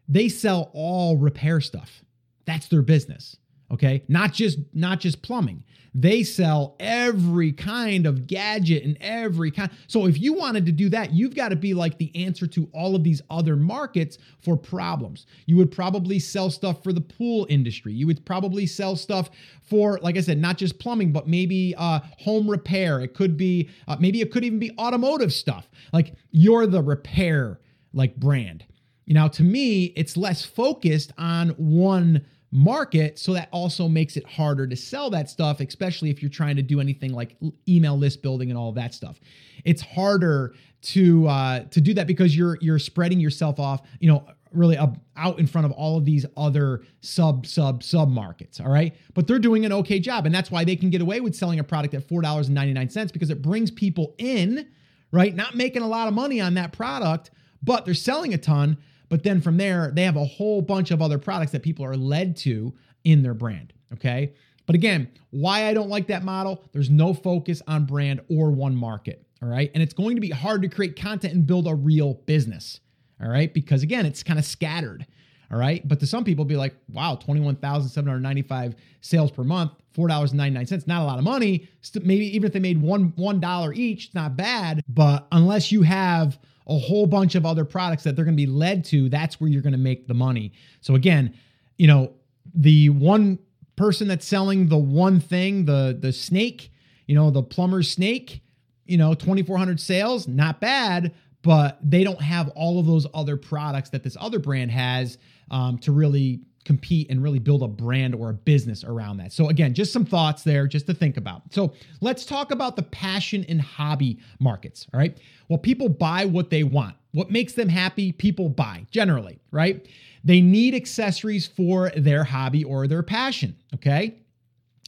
they 0.08 0.28
sell 0.28 0.70
all 0.72 1.16
repair 1.16 1.60
stuff. 1.60 2.02
That's 2.44 2.68
their 2.68 2.82
business 2.82 3.36
okay? 3.72 4.04
Not 4.08 4.32
just 4.32 4.58
not 4.72 5.00
just 5.00 5.22
plumbing. 5.22 5.64
They 5.94 6.22
sell 6.22 6.74
every 6.80 7.52
kind 7.52 8.06
of 8.06 8.26
gadget 8.26 8.82
and 8.82 8.96
every 9.00 9.50
kind. 9.50 9.70
So 9.88 10.06
if 10.06 10.18
you 10.18 10.32
wanted 10.32 10.64
to 10.66 10.72
do 10.72 10.88
that 10.88 11.12
you've 11.12 11.34
got 11.34 11.50
to 11.50 11.56
be 11.56 11.74
like 11.74 11.98
the 11.98 12.10
answer 12.24 12.46
to 12.46 12.68
all 12.72 12.96
of 12.96 13.04
these 13.04 13.20
other 13.28 13.56
markets 13.56 14.16
for 14.40 14.56
problems. 14.56 15.26
You 15.46 15.56
would 15.58 15.70
probably 15.70 16.18
sell 16.18 16.50
stuff 16.50 16.82
for 16.82 16.92
the 16.92 17.00
pool 17.00 17.46
industry. 17.50 17.92
You 17.92 18.06
would 18.06 18.24
probably 18.24 18.66
sell 18.66 18.96
stuff 18.96 19.30
for 19.62 19.98
like 20.02 20.16
i 20.16 20.20
said 20.20 20.38
not 20.38 20.56
just 20.56 20.78
plumbing 20.78 21.12
but 21.12 21.28
maybe 21.28 21.74
uh, 21.76 22.00
home 22.18 22.50
repair. 22.50 23.00
It 23.00 23.14
could 23.14 23.36
be 23.36 23.68
uh, 23.86 23.96
maybe 24.00 24.20
it 24.20 24.30
could 24.32 24.44
even 24.44 24.58
be 24.58 24.72
automotive 24.78 25.32
stuff. 25.32 25.68
Like 25.92 26.14
you're 26.30 26.66
the 26.66 26.82
repair 26.82 27.60
like 27.92 28.16
brand. 28.16 28.64
You 29.04 29.14
know 29.14 29.28
to 29.28 29.42
me 29.42 29.86
it's 29.96 30.16
less 30.16 30.42
focused 30.42 31.12
on 31.18 31.50
one 31.50 32.24
market. 32.52 33.18
So 33.18 33.32
that 33.32 33.48
also 33.50 33.88
makes 33.88 34.16
it 34.16 34.26
harder 34.26 34.66
to 34.66 34.76
sell 34.76 35.08
that 35.10 35.30
stuff, 35.30 35.60
especially 35.60 36.10
if 36.10 36.22
you're 36.22 36.30
trying 36.30 36.56
to 36.56 36.62
do 36.62 36.80
anything 36.80 37.12
like 37.12 37.36
email 37.66 37.96
list 37.96 38.22
building 38.22 38.50
and 38.50 38.58
all 38.58 38.68
of 38.68 38.74
that 38.74 38.94
stuff. 38.94 39.18
It's 39.64 39.80
harder 39.80 40.54
to 40.82 41.26
uh, 41.26 41.60
to 41.64 41.80
do 41.80 41.94
that 41.94 42.06
because 42.06 42.36
you're 42.36 42.58
you're 42.60 42.78
spreading 42.78 43.18
yourself 43.18 43.58
off, 43.58 43.82
you 44.00 44.08
know, 44.08 44.26
really 44.52 44.76
up, 44.76 44.98
out 45.16 45.38
in 45.38 45.46
front 45.46 45.64
of 45.64 45.72
all 45.72 45.96
of 45.96 46.04
these 46.04 46.26
other 46.36 46.82
sub 47.00 47.46
sub 47.46 47.82
sub 47.82 48.10
markets. 48.10 48.60
All 48.60 48.70
right, 48.70 48.94
but 49.14 49.26
they're 49.26 49.38
doing 49.38 49.64
an 49.64 49.72
okay 49.72 49.98
job, 49.98 50.26
and 50.26 50.34
that's 50.34 50.50
why 50.50 50.64
they 50.64 50.76
can 50.76 50.90
get 50.90 51.00
away 51.00 51.20
with 51.20 51.34
selling 51.34 51.58
a 51.58 51.64
product 51.64 51.94
at 51.94 52.06
four 52.06 52.20
dollars 52.20 52.48
and 52.48 52.54
ninety 52.54 52.74
nine 52.74 52.90
cents 52.90 53.12
because 53.12 53.30
it 53.30 53.40
brings 53.40 53.70
people 53.70 54.14
in, 54.18 54.68
right? 55.10 55.34
Not 55.34 55.54
making 55.54 55.82
a 55.82 55.88
lot 55.88 56.06
of 56.06 56.14
money 56.14 56.40
on 56.40 56.54
that 56.54 56.72
product, 56.72 57.30
but 57.62 57.86
they're 57.86 57.94
selling 57.94 58.34
a 58.34 58.38
ton 58.38 58.76
but 59.12 59.24
then 59.24 59.42
from 59.42 59.58
there, 59.58 59.92
they 59.94 60.04
have 60.04 60.16
a 60.16 60.24
whole 60.24 60.62
bunch 60.62 60.90
of 60.90 61.02
other 61.02 61.18
products 61.18 61.52
that 61.52 61.62
people 61.62 61.84
are 61.84 61.98
led 61.98 62.34
to 62.34 62.72
in 63.04 63.22
their 63.22 63.34
brand. 63.34 63.74
Okay. 63.92 64.32
But 64.64 64.74
again, 64.74 65.06
why 65.28 65.68
I 65.68 65.74
don't 65.74 65.90
like 65.90 66.06
that 66.06 66.24
model, 66.24 66.64
there's 66.72 66.88
no 66.88 67.12
focus 67.12 67.60
on 67.68 67.84
brand 67.84 68.22
or 68.30 68.50
one 68.50 68.74
market. 68.74 69.26
All 69.42 69.50
right. 69.50 69.70
And 69.74 69.82
it's 69.82 69.92
going 69.92 70.14
to 70.14 70.22
be 70.22 70.30
hard 70.30 70.62
to 70.62 70.68
create 70.68 70.96
content 70.96 71.34
and 71.34 71.46
build 71.46 71.68
a 71.68 71.74
real 71.74 72.14
business. 72.24 72.80
All 73.22 73.28
right. 73.28 73.52
Because 73.52 73.82
again, 73.82 74.06
it's 74.06 74.22
kind 74.22 74.38
of 74.38 74.46
scattered. 74.46 75.06
All 75.52 75.58
right. 75.58 75.86
But 75.86 76.00
to 76.00 76.06
some 76.06 76.24
people, 76.24 76.46
be 76.46 76.56
like, 76.56 76.74
wow, 76.90 77.16
21,795 77.16 78.74
sales 79.02 79.30
per 79.30 79.44
month, 79.44 79.72
$4.99, 79.94 80.86
not 80.86 81.02
a 81.02 81.04
lot 81.04 81.18
of 81.18 81.24
money. 81.24 81.68
Maybe 82.02 82.34
even 82.34 82.46
if 82.46 82.54
they 82.54 82.60
made 82.60 82.80
one 82.80 83.12
$1 83.12 83.76
each, 83.76 84.06
it's 84.06 84.14
not 84.14 84.38
bad. 84.38 84.82
But 84.88 85.26
unless 85.30 85.70
you 85.70 85.82
have 85.82 86.38
a 86.66 86.78
whole 86.78 87.06
bunch 87.06 87.34
of 87.34 87.44
other 87.44 87.64
products 87.64 88.04
that 88.04 88.16
they're 88.16 88.24
going 88.24 88.36
to 88.36 88.42
be 88.42 88.50
led 88.50 88.84
to, 88.86 89.08
that's 89.08 89.40
where 89.40 89.50
you're 89.50 89.62
going 89.62 89.72
to 89.72 89.78
make 89.78 90.06
the 90.06 90.14
money. 90.14 90.52
So 90.80 90.94
again, 90.94 91.34
you 91.76 91.86
know, 91.86 92.12
the 92.54 92.90
one 92.90 93.38
person 93.76 94.08
that's 94.08 94.26
selling 94.26 94.68
the 94.68 94.78
one 94.78 95.20
thing, 95.20 95.64
the 95.64 95.96
the 95.98 96.12
snake, 96.12 96.70
you 97.06 97.14
know, 97.14 97.30
the 97.30 97.42
plumber's 97.42 97.90
snake, 97.90 98.42
you 98.86 98.96
know, 98.96 99.14
2400 99.14 99.80
sales, 99.80 100.28
not 100.28 100.60
bad, 100.60 101.14
but 101.42 101.78
they 101.82 102.04
don't 102.04 102.22
have 102.22 102.48
all 102.50 102.78
of 102.78 102.86
those 102.86 103.06
other 103.14 103.36
products 103.36 103.90
that 103.90 104.02
this 104.02 104.16
other 104.20 104.38
brand 104.38 104.70
has 104.70 105.18
um, 105.50 105.78
to 105.78 105.92
really 105.92 106.40
compete 106.64 107.10
and 107.10 107.22
really 107.22 107.38
build 107.38 107.62
a 107.62 107.68
brand 107.68 108.14
or 108.14 108.30
a 108.30 108.34
business 108.34 108.84
around 108.84 109.16
that. 109.16 109.32
So 109.32 109.48
again, 109.48 109.74
just 109.74 109.92
some 109.92 110.04
thoughts 110.04 110.42
there 110.42 110.66
just 110.66 110.86
to 110.86 110.94
think 110.94 111.16
about. 111.16 111.42
So 111.50 111.72
let's 112.00 112.24
talk 112.24 112.50
about 112.50 112.76
the 112.76 112.82
passion 112.82 113.44
and 113.48 113.60
hobby 113.60 114.18
markets, 114.38 114.86
all 114.92 114.98
right? 114.98 115.18
Well, 115.48 115.58
people 115.58 115.88
buy 115.88 116.24
what 116.24 116.50
they 116.50 116.62
want. 116.62 116.96
What 117.12 117.30
makes 117.30 117.52
them 117.54 117.68
happy, 117.68 118.12
people 118.12 118.48
buy 118.48 118.86
generally, 118.90 119.40
right? 119.50 119.86
They 120.24 120.40
need 120.40 120.74
accessories 120.74 121.46
for 121.46 121.90
their 121.96 122.24
hobby 122.24 122.64
or 122.64 122.86
their 122.86 123.02
passion, 123.02 123.56
okay? 123.74 124.18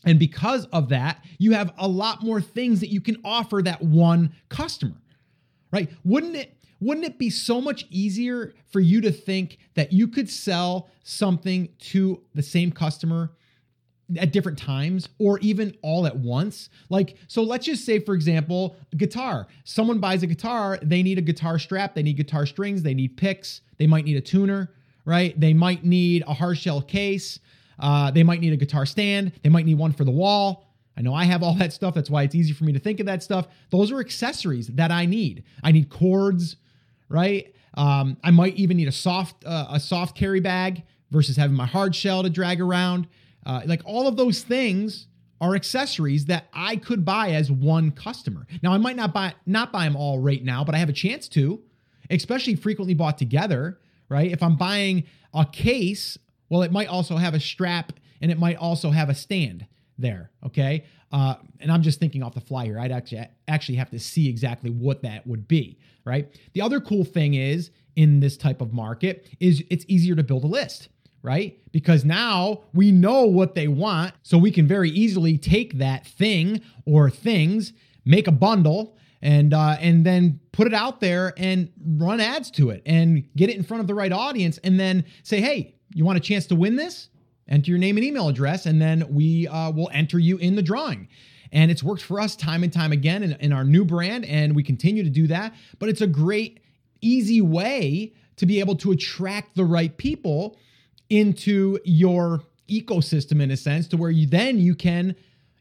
And 0.05 0.19
because 0.19 0.67
of 0.67 0.91
that, 0.91 1.25
you 1.39 1.53
have 1.53 1.73
a 1.79 1.89
lot 1.89 2.23
more 2.23 2.41
things 2.41 2.81
that 2.81 2.89
you 2.89 3.01
can 3.01 3.21
offer 3.25 3.63
that 3.63 3.83
one 3.83 4.33
customer, 4.49 5.01
right? 5.73 5.91
Wouldn't 6.05 6.37
it 6.37 6.57
wouldn't 6.85 7.07
it 7.07 7.19
be 7.19 7.31
so 7.31 7.61
much 7.61 7.87
easier 7.91 8.55
for 8.71 8.81
you 8.81 9.01
to 9.01 9.11
think 9.11 9.59
that 9.75 9.93
you 9.93 10.07
could 10.07 10.29
sell 10.29 10.91
something 11.03 11.69
to 11.79 12.23
the 12.35 12.43
same 12.43 12.71
customer 12.71 13.33
at 14.19 14.33
different 14.33 14.59
times 14.59 15.09
or 15.19 15.39
even 15.39 15.75
all 15.83 16.07
at 16.07 16.15
once? 16.15 16.69
Like, 16.91 17.17
so 17.27 17.43
let's 17.43 17.65
just 17.65 17.87
say, 17.87 18.01
for 18.01 18.15
example, 18.15 18.77
guitar. 18.97 19.47
Someone 19.65 19.99
buys 19.99 20.23
a 20.23 20.27
guitar, 20.27 20.79
they 20.83 21.03
need 21.03 21.17
a 21.17 21.23
guitar 21.23 21.59
strap, 21.59 21.95
they 21.95 22.03
need 22.03 22.19
guitar 22.19 22.45
strings, 22.45 22.83
they 22.83 22.95
need 22.95 23.17
picks, 23.17 23.63
they 23.79 23.87
might 23.87 24.05
need 24.05 24.19
a 24.19 24.21
tuner, 24.21 24.71
right? 25.07 25.39
They 25.41 25.55
might 25.55 25.85
need 25.85 26.23
a 26.27 26.35
hard 26.35 26.59
shell 26.59 26.83
case, 26.83 27.41
uh, 27.79 28.11
they 28.11 28.23
might 28.23 28.41
need 28.41 28.53
a 28.53 28.57
guitar 28.57 28.85
stand, 28.85 29.33
they 29.43 29.49
might 29.49 29.65
need 29.65 29.79
one 29.79 29.93
for 29.93 30.05
the 30.05 30.11
wall. 30.11 30.67
I 30.97 31.03
know 31.03 31.15
I 31.15 31.25
have 31.25 31.43
all 31.43 31.55
that 31.55 31.73
stuff. 31.73 31.95
That's 31.95 32.09
why 32.09 32.23
it's 32.23 32.37
easy 32.37 32.53
for 32.53 32.63
me 32.65 32.73
to 32.73 32.79
think 32.79 33.01
of 33.01 33.07
that 33.07 33.23
stuff. 33.23 33.49
Those 33.71 33.91
are 33.91 33.99
accessories 33.99 34.69
that 34.69 34.93
I 34.93 35.07
need. 35.07 35.43
I 35.63 35.73
need 35.73 35.91
cords, 35.91 36.57
right? 37.15 37.55
Um, 37.75 38.17
I 38.23 38.31
might 38.31 38.57
even 38.57 38.77
need 38.77 38.89
a 38.89 38.93
soft 38.93 39.45
uh, 39.47 39.67
a 39.71 39.81
soft 39.81 40.17
carry 40.17 40.41
bag 40.41 40.83
versus 41.11 41.37
having 41.37 41.57
my 41.57 41.67
hard 41.67 41.95
shell 41.95 42.23
to 42.25 42.31
drag 42.31 42.61
around. 42.61 43.07
Uh, 43.47 43.63
like 43.67 43.83
all 43.85 44.09
of 44.09 44.17
those 44.17 44.43
things 44.43 45.07
are 45.41 45.55
accessories 45.55 46.27
that 46.27 46.49
I 46.53 46.77
could 46.77 47.05
buy 47.05 47.31
as 47.31 47.51
one 47.51 47.93
customer. 47.93 48.47
Now 48.63 48.73
I 48.73 48.79
might 48.79 48.97
not 48.97 49.15
buy 49.15 49.35
not 49.47 49.73
buy 49.73 49.85
them 49.85 49.97
all 49.97 50.19
right 50.19 50.43
now, 50.43 50.65
but 50.65 50.75
I 50.75 50.79
have 50.79 50.89
a 50.89 50.95
chance 50.95 51.29
to, 51.29 51.63
especially 52.11 52.57
frequently 52.57 52.95
bought 52.95 53.17
together, 53.17 53.79
right? 54.09 54.31
If 54.31 54.43
I'm 54.43 54.57
buying 54.57 55.05
a 55.33 55.45
case, 55.45 56.19
well, 56.49 56.63
it 56.63 56.73
might 56.73 56.89
also 56.89 57.17
have 57.17 57.35
a 57.35 57.41
strap 57.41 57.93
and 58.21 58.31
it 58.31 58.39
might 58.39 58.57
also 58.57 58.91
have 58.91 59.09
a 59.09 59.15
stand 59.15 59.67
there. 59.99 60.31
Okay. 60.45 60.85
Uh, 61.15 61.37
and 61.61 61.71
I'm 61.71 61.81
just 61.81 62.01
thinking 62.01 62.25
off 62.25 62.35
the 62.35 62.41
fly 62.41 62.65
here. 62.65 62.77
I'd 62.77 62.91
actually 62.91 63.25
actually 63.47 63.77
have 63.77 63.91
to 63.91 64.01
see 64.01 64.29
exactly 64.29 64.71
what 64.71 65.03
that 65.03 65.25
would 65.29 65.47
be, 65.47 65.79
right? 66.05 66.29
The 66.55 66.61
other 66.61 66.81
cool 66.81 67.05
thing 67.05 67.35
is 67.35 67.71
in 67.95 68.19
this 68.19 68.37
type 68.37 68.61
of 68.61 68.73
market 68.73 69.29
is 69.39 69.63
it's 69.71 69.85
easier 69.87 70.17
to 70.17 70.25
build 70.25 70.43
a 70.43 70.49
list, 70.49 70.89
right? 71.23 71.57
Because 71.71 72.05
now 72.05 72.63
we 72.73 72.91
know 72.91 73.27
what 73.27 73.55
they 73.55 73.69
want, 73.69 74.13
so 74.23 74.37
we 74.37 74.51
can 74.51 74.67
very 74.67 74.91
easily 74.91 75.39
take 75.39 75.79
that 75.79 76.05
thing 76.05 76.61
or 76.85 77.11
things, 77.11 77.73
make 78.05 78.27
a 78.27 78.33
bundle, 78.33 78.97
and 79.23 79.55
uh, 79.55 79.77
and 79.79 80.05
then 80.05 80.41
put 80.51 80.67
it 80.67 80.75
out 80.75 80.99
there 80.99 81.33
and 81.37 81.71
run 81.97 82.19
ads 82.19 82.51
to 82.51 82.71
it 82.71 82.83
and 82.87 83.25
get 83.37 83.51
it 83.51 83.57
in 83.57 83.63
front 83.63 83.83
of 83.83 83.87
the 83.87 83.95
right 83.95 84.13
audience, 84.13 84.59
and 84.65 84.81
then 84.81 85.05
say, 85.23 85.41
hey, 85.41 85.77
you 85.95 86.05
want 86.05 86.19
a 86.19 86.21
chance 86.21 86.47
to 86.47 86.57
win 86.57 86.75
this? 86.75 87.09
Enter 87.49 87.71
your 87.71 87.79
name 87.79 87.97
and 87.97 88.05
email 88.05 88.29
address, 88.29 88.67
and 88.67 88.81
then 88.81 89.13
we 89.13 89.47
uh, 89.49 89.71
will 89.71 89.91
enter 89.93 90.19
you 90.19 90.37
in 90.39 90.57
the 90.57 90.63
drawing. 90.63 91.09
And 91.53 91.71
it's 91.71 91.83
worked 91.83 92.03
for 92.03 92.21
us 92.21 92.35
time 92.35 92.65
and 92.65 92.73
time 92.73 92.93
again 92.93 93.23
in, 93.23 93.33
in 93.35 93.53
our 93.53 93.65
new 93.65 93.85
brand, 93.85 94.25
and 94.25 94.57
we 94.57 94.63
continue 94.63 95.05
to 95.05 95.11
do 95.11 95.27
that. 95.29 95.55
But 95.79 95.89
it's 95.89 96.01
a 96.01 96.07
great, 96.07 96.61
easy 97.01 97.41
way 97.41 98.13
to 98.37 98.47
be 98.47 98.61
able 98.61 98.77
to 98.77 98.91
attract 98.91 99.55
the 99.55 99.65
right 99.65 99.97
people 99.97 100.57
into 101.11 101.79
your 101.85 102.43
ecosystem 102.69 103.41
in 103.41 103.51
a 103.51 103.57
sense 103.57 103.87
to 103.89 103.97
where 103.97 104.11
you 104.11 104.27
then 104.27 104.59
you 104.59 104.75
can 104.75 105.15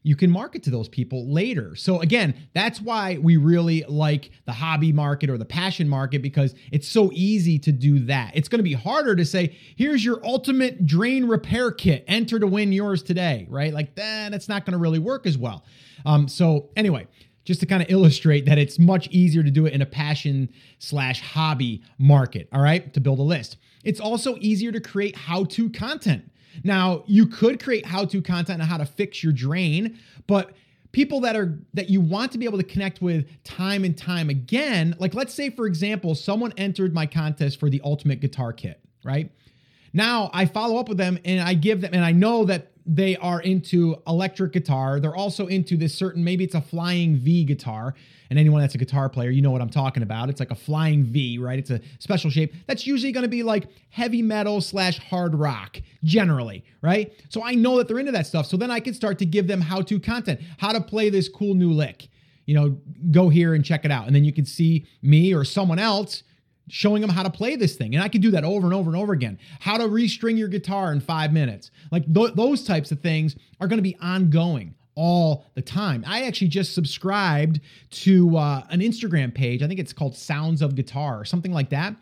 you 0.04 0.18
can 0.18 0.30
market 0.30 0.62
to 0.63 0.70
those 0.70 0.89
people 0.89 1.32
later. 1.32 1.76
So 1.76 2.02
again, 2.02 2.36
that's 2.54 2.82
why 2.82 3.18
we 3.22 3.38
really 3.38 3.84
like 3.88 4.32
the 4.46 4.52
hobby 4.52 4.92
market 4.92 5.30
or 5.30 5.38
the 5.38 5.46
passion 5.46 5.88
market 5.88 6.22
because 6.22 6.54
it's 6.72 6.88
so 6.88 7.10
easy 7.13 7.58
to 7.60 7.72
do 7.72 8.00
that. 8.06 8.32
It's 8.36 8.50
going 8.50 8.60
to 8.60 8.63
be 8.63 8.74
harder 8.74 9.16
to 9.16 9.26
say, 9.26 9.58
here's 9.78 10.04
your 10.04 10.24
ultimate 10.26 10.86
drain 10.86 11.26
repair 11.26 11.72
kit. 11.72 12.04
Enter 12.08 12.38
to 12.38 12.48
win 12.48 12.74
yours 12.74 13.02
today, 13.02 13.48
right? 13.50 13.74
Like 13.74 13.96
that, 13.96 14.32
that's 14.32 14.50
not 14.50 14.66
going 14.66 14.74
to 14.74 14.78
really 14.78 15.00
work 15.00 15.26
as 15.26 15.38
well. 15.38 15.63
Um, 16.06 16.28
so 16.28 16.70
anyway, 16.76 17.08
just 17.46 17.62
to 17.62 17.66
kind 17.66 17.82
of 17.82 17.89
illustrate 17.89 18.46
that 18.46 18.58
it's 18.58 18.78
much 18.78 19.08
easier 19.08 19.44
to 19.44 19.52
do 19.52 19.66
it 19.66 19.74
in 19.74 19.82
a 19.82 19.86
passion 19.86 20.50
slash 20.80 21.22
hobby 21.22 21.82
market, 21.98 22.50
all 22.52 22.62
right, 22.62 22.94
to 22.94 23.00
build 23.00 23.20
a 23.20 23.24
list. 23.24 23.58
It's 23.84 24.00
also 24.00 24.38
easier 24.39 24.72
to 24.72 24.80
create 24.80 25.16
how 25.16 25.46
to 25.46 25.70
content. 25.70 26.30
Now, 26.63 27.04
you 27.08 27.26
could 27.26 27.63
create 27.63 27.86
how-to 27.86 28.22
content 28.22 28.62
on 28.62 28.68
how 28.68 28.78
to 28.78 28.86
fix 28.86 29.24
your 29.24 29.34
drain, 29.34 29.98
but 30.28 30.54
people 30.92 31.20
that 31.22 31.36
are 31.36 31.60
that 31.74 31.89
you 31.89 32.00
want 32.00 32.32
to 32.32 32.38
be 32.38 32.46
able 32.46 32.60
to 32.60 32.63
connect 32.63 33.02
with 33.02 33.28
time 33.44 33.84
and 33.84 33.98
time 33.98 34.30
again, 34.30 34.96
like 35.00 35.13
let's 35.13 35.34
say 35.34 35.50
for 35.50 35.66
example, 35.66 36.16
someone 36.16 36.54
entered 36.58 36.94
my 36.94 37.06
contest 37.06 37.60
for 37.60 37.70
the 37.70 37.82
ultimate 37.84 38.20
guitar 38.20 38.54
kit, 38.54 38.80
right? 39.04 39.32
Now 39.92 40.30
I 40.34 40.46
follow 40.46 40.78
up 40.78 40.89
with 40.89 40.98
them 40.98 41.20
and 41.26 41.42
I 41.42 41.56
give 41.56 41.82
them, 41.82 41.94
and 41.94 42.06
I 42.06 42.12
know 42.12 42.46
that 42.46 42.73
they 42.86 43.15
are 43.17 43.41
into 43.41 43.96
electric 44.08 44.52
guitar. 44.52 45.00
They're 45.00 45.15
also 45.15 45.48
into 45.48 45.78
this 45.78 45.96
certain, 45.96 46.24
maybe 46.24 46.43
it's 46.43 46.56
a 46.56 46.62
flying 46.62 47.15
V 47.15 47.43
guitar. 47.46 47.96
And 48.30 48.39
anyone 48.39 48.62
that's 48.62 48.76
a 48.76 48.80
guitar 48.80 49.10
player, 49.10 49.30
you 49.30 49.41
know 49.41 49.52
what 49.52 49.62
I'm 49.62 49.69
talking 49.69 50.02
about. 50.02 50.30
It's 50.30 50.39
like 50.39 50.52
a 50.52 50.56
flying 50.56 51.04
V, 51.04 51.38
right? 51.38 51.60
It's 51.60 51.69
a 51.69 51.80
special 52.00 52.30
shape. 52.30 52.54
That's 52.67 52.88
usually 52.88 53.12
going 53.12 53.24
to 53.24 53.30
be 53.30 53.43
like 53.43 53.67
heavy 53.89 54.22
metal 54.22 54.60
slash 54.60 54.98
hard 54.98 55.36
rock, 55.36 55.80
generally, 56.04 56.63
right? 56.82 57.13
So 57.30 57.43
I 57.43 57.54
know 57.54 57.78
that 57.78 57.88
they're 57.88 58.00
into 58.00 58.12
that 58.13 58.26
stuff. 58.26 58.48
So 58.48 58.58
then 58.58 58.72
I 58.72 58.80
can 58.80 58.93
start 58.93 59.19
to 59.19 59.26
give 59.26 59.48
them 59.48 59.62
how 59.62 59.82
to 59.82 60.00
content, 60.00 60.41
how 60.58 60.72
to 60.72 60.82
play 60.82 61.10
this 61.10 61.30
cool 61.30 61.54
new 61.54 61.72
lick. 61.72 62.08
You 62.46 62.56
know, 62.56 62.78
go 63.12 63.30
here 63.30 63.54
and 63.54 63.63
check 63.63 63.86
it 63.86 63.91
out. 63.91 64.08
And 64.08 64.15
then 64.15 64.26
you 64.26 64.34
can 64.34 64.46
see 64.46 64.86
me 65.02 65.34
or 65.34 65.46
someone 65.46 65.80
else 65.80 66.24
showing 66.69 67.02
them 67.02 67.10
how 67.10 67.23
to 67.23 67.30
play 67.30 67.56
this 67.56 67.76
thing. 67.76 67.93
And 67.93 68.04
I 68.04 68.08
could 68.08 68.21
do 68.21 68.32
that 68.32 68.43
over 68.43 68.65
and 68.65 68.73
over 68.73 68.89
and 68.89 68.97
over 68.97 69.13
again. 69.13 69.38
How 69.60 69.78
to 69.78 69.84
restring 69.84 70.38
your 70.38 70.47
guitar 70.47 70.91
in 70.91 71.02
five 71.02 71.34
minutes. 71.34 71.71
Like 71.91 72.12
th- 72.13 72.34
those 72.36 72.63
types 72.63 72.91
of 72.91 72.99
things 73.02 73.36
are 73.60 73.67
going 73.67 73.78
to 73.78 73.84
be 73.84 73.97
ongoing 74.02 74.76
all 74.95 75.45
the 75.56 75.62
time. 75.62 76.04
I 76.08 76.23
actually 76.23 76.49
just 76.49 76.73
subscribed 76.73 77.60
to 77.91 78.38
uh, 78.38 78.63
an 78.69 78.80
Instagram 78.80 79.34
page. 79.34 79.63
I 79.63 79.67
think 79.67 79.80
it's 79.80 79.93
called 79.93 80.15
Sounds 80.15 80.62
of 80.62 80.76
Guitar 80.76 81.19
or 81.19 81.26
something 81.26 81.52
like 81.52 81.69
that. 81.71 81.95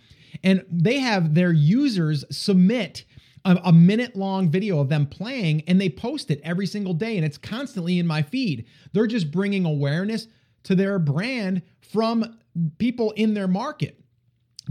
And 0.44 0.66
they 0.70 1.00
have 1.00 1.34
their 1.34 1.52
users 1.52 2.24
submit 2.30 3.06
a, 3.46 3.60
a 3.66 3.74
minute 3.74 4.16
long 4.16 4.50
video 4.50 4.80
of 4.80 4.90
them 4.90 5.06
playing 5.06 5.64
and 5.68 5.80
they 5.80 5.90
post 5.90 6.32
it 6.32 6.40
every 6.44 6.68
single 6.68 6.94
day 6.94 7.18
and 7.18 7.26
it's 7.26 7.38
constantly 7.38 8.00
in 8.00 8.08
my 8.08 8.22
feed. 8.22 8.66
They're 8.94 9.08
just 9.08 9.32
bringing 9.32 9.66
awareness 9.66 10.28
to 10.64 10.76
their 10.76 11.00
brand 11.00 11.62
from 11.82 12.38
people 12.78 13.12
in 13.12 13.34
their 13.34 13.48
market. 13.48 14.01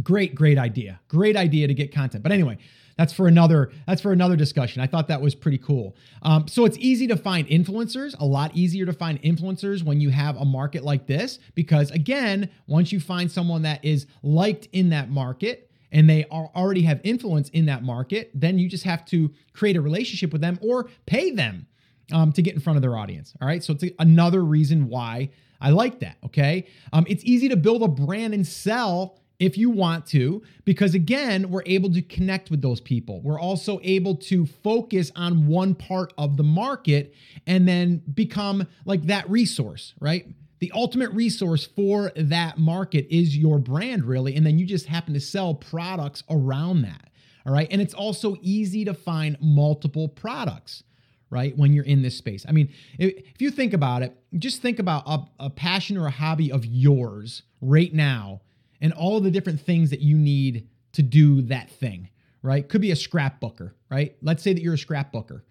Great, 0.03 0.35
great 0.35 0.59
idea. 0.59 1.01
Great 1.09 1.37
idea 1.37 1.67
to 1.67 1.75
get 1.75 1.93
content. 1.93 2.23
But 2.23 2.33
anyway, 2.33 2.59
that's 2.97 3.13
for 3.13 3.27
another 3.27 3.73
that's 3.87 4.01
for 4.01 4.13
another 4.13 4.37
discussion. 4.37 4.83
I 4.83 4.87
thought 4.87 5.09
that 5.09 5.21
was 5.21 5.35
pretty 5.35 5.59
cool. 5.59 5.97
Um, 6.23 6.47
so 6.47 6.65
it's 6.65 6.77
easy 6.79 7.07
to 7.09 7.17
find 7.17 7.49
influencers. 7.49 8.15
A 8.21 8.25
lot 8.25 8.55
easier 8.55 8.87
to 8.87 8.93
find 8.93 9.21
influencers 9.23 9.83
when 9.83 10.01
you 10.01 10.11
have 10.11 10.37
a 10.37 10.45
market 10.45 10.85
like 10.85 11.07
this 11.07 11.39
because 11.55 11.91
again, 11.91 12.51
once 12.67 12.93
you 12.93 13.01
find 13.01 13.31
someone 13.31 13.63
that 13.63 13.85
is 13.85 14.07
liked 14.23 14.69
in 14.73 14.91
that 14.91 15.11
market 15.11 15.71
and 15.93 16.09
they 16.09 16.25
are 16.31 16.51
already 16.55 16.83
have 16.83 17.01
influence 17.03 17.49
in 17.49 17.67
that 17.67 17.83
market, 17.83 18.31
then 18.35 18.59
you 18.59 18.69
just 18.69 18.85
have 18.85 19.05
to 19.07 19.33
create 19.55 19.77
a 19.77 19.81
relationship 19.81 20.33
with 20.33 20.41
them 20.41 20.59
or 20.63 20.89
pay 21.07 21.31
them 21.31 21.67
um, 22.13 22.33
to 22.33 22.43
get 22.43 22.55
in 22.55 22.61
front 22.61 22.77
of 22.77 22.83
their 22.83 22.97
audience. 22.97 23.35
All 23.41 23.49
right, 23.49 23.63
so 23.65 23.73
it's 23.73 23.85
another 23.99 24.45
reason 24.45 24.89
why 24.89 25.31
I 25.61 25.71
like 25.71 26.01
that. 26.01 26.17
Okay, 26.27 26.67
um, 26.93 27.07
it's 27.09 27.25
easy 27.25 27.49
to 27.49 27.57
build 27.57 27.83
a 27.83 27.89
brand 27.89 28.35
and 28.35 28.47
sell 28.47 29.19
if 29.41 29.57
you 29.57 29.71
want 29.71 30.07
to, 30.07 30.43
because 30.65 30.95
again, 30.95 31.51
we're 31.51 31.63
able 31.65 31.91
to 31.95 32.03
connect 32.03 32.51
with 32.51 32.61
those 32.61 32.81
people. 32.81 33.21
We're 33.23 33.41
also 33.41 33.81
able 33.83 34.17
to 34.17 34.47
focus 34.47 35.11
on 35.17 35.47
one 35.47 35.75
part 35.75 36.13
of 36.19 36.37
the 36.37 36.45
market 36.45 37.15
and 37.47 37.67
then 37.67 38.03
become 38.13 38.69
like 38.85 39.05
that 39.05 39.29
resource, 39.29 39.95
right? 39.99 40.29
The 40.61 40.71
ultimate 40.75 41.11
resource 41.13 41.65
for 41.65 42.13
that 42.15 42.59
market 42.59 43.07
is 43.11 43.37
your 43.37 43.59
brand, 43.59 44.05
really. 44.05 44.37
And 44.37 44.45
then 44.45 44.59
you 44.59 44.67
just 44.67 44.87
happen 44.87 45.15
to 45.15 45.21
sell 45.21 45.55
products 45.55 46.23
around 46.29 46.83
that. 46.83 47.09
All 47.47 47.53
right. 47.55 47.67
And 47.71 47.81
it's 47.81 47.95
also 47.95 48.37
easy 48.43 48.85
to 48.85 48.95
find 48.95 49.39
multiple 49.41 50.07
products 50.07 50.85
right? 51.33 51.57
When 51.57 51.73
you're 51.73 51.85
in 51.85 52.03
this 52.03 52.19
space. 52.19 52.45
I 52.49 52.51
mean, 52.51 52.73
if, 52.99 53.41
you 53.41 53.53
think 53.53 53.73
about 53.73 54.03
it, 54.03 54.17
just 54.37 54.61
think 54.61 54.81
about 54.81 55.05
a, 55.07 55.45
a, 55.45 55.49
passion 55.49 55.97
or 55.97 56.07
a 56.07 56.11
hobby 56.11 56.51
of 56.51 56.67
yours 56.67 57.45
right 57.61 57.95
now 57.95 58.41
and 58.81 58.93
all 58.93 59.21
the 59.21 59.31
different 59.31 59.61
things 59.61 59.91
that 59.91 60.01
you 60.01 60.17
need 60.17 60.69
to 60.93 61.03
do 61.03 61.43
that 61.43 61.71
thing, 61.71 62.09
right? 62.43 62.69
Could 62.69 62.81
be 62.81 62.91
a 62.91 62.97
scrapbooker, 62.97 63.73
right? 63.91 64.17
Let's 64.23 64.43
say 64.43 64.53
that 64.53 64.63
you're 64.63 64.75
a 64.75 64.79
scrapbooker. 64.79 65.43